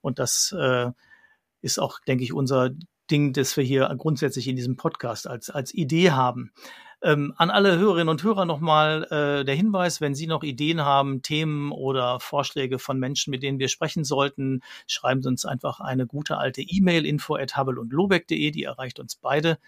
[0.02, 0.92] und das äh,
[1.62, 2.70] ist auch, denke ich, unser
[3.10, 6.52] Ding, das wir hier grundsätzlich in diesem Podcast als, als Idee haben.
[7.06, 11.22] Ähm, an alle Hörerinnen und Hörer nochmal äh, der Hinweis, wenn Sie noch Ideen haben,
[11.22, 16.08] Themen oder Vorschläge von Menschen, mit denen wir sprechen sollten, schreiben Sie uns einfach eine
[16.08, 19.60] gute alte E-Mail info at und lobeck.de, die erreicht uns beide.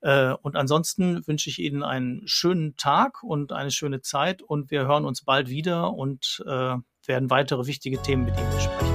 [0.00, 4.86] Äh, und ansonsten wünsche ich Ihnen einen schönen Tag und eine schöne Zeit und wir
[4.86, 8.87] hören uns bald wieder und äh, werden weitere wichtige Themen mit Ihnen besprechen.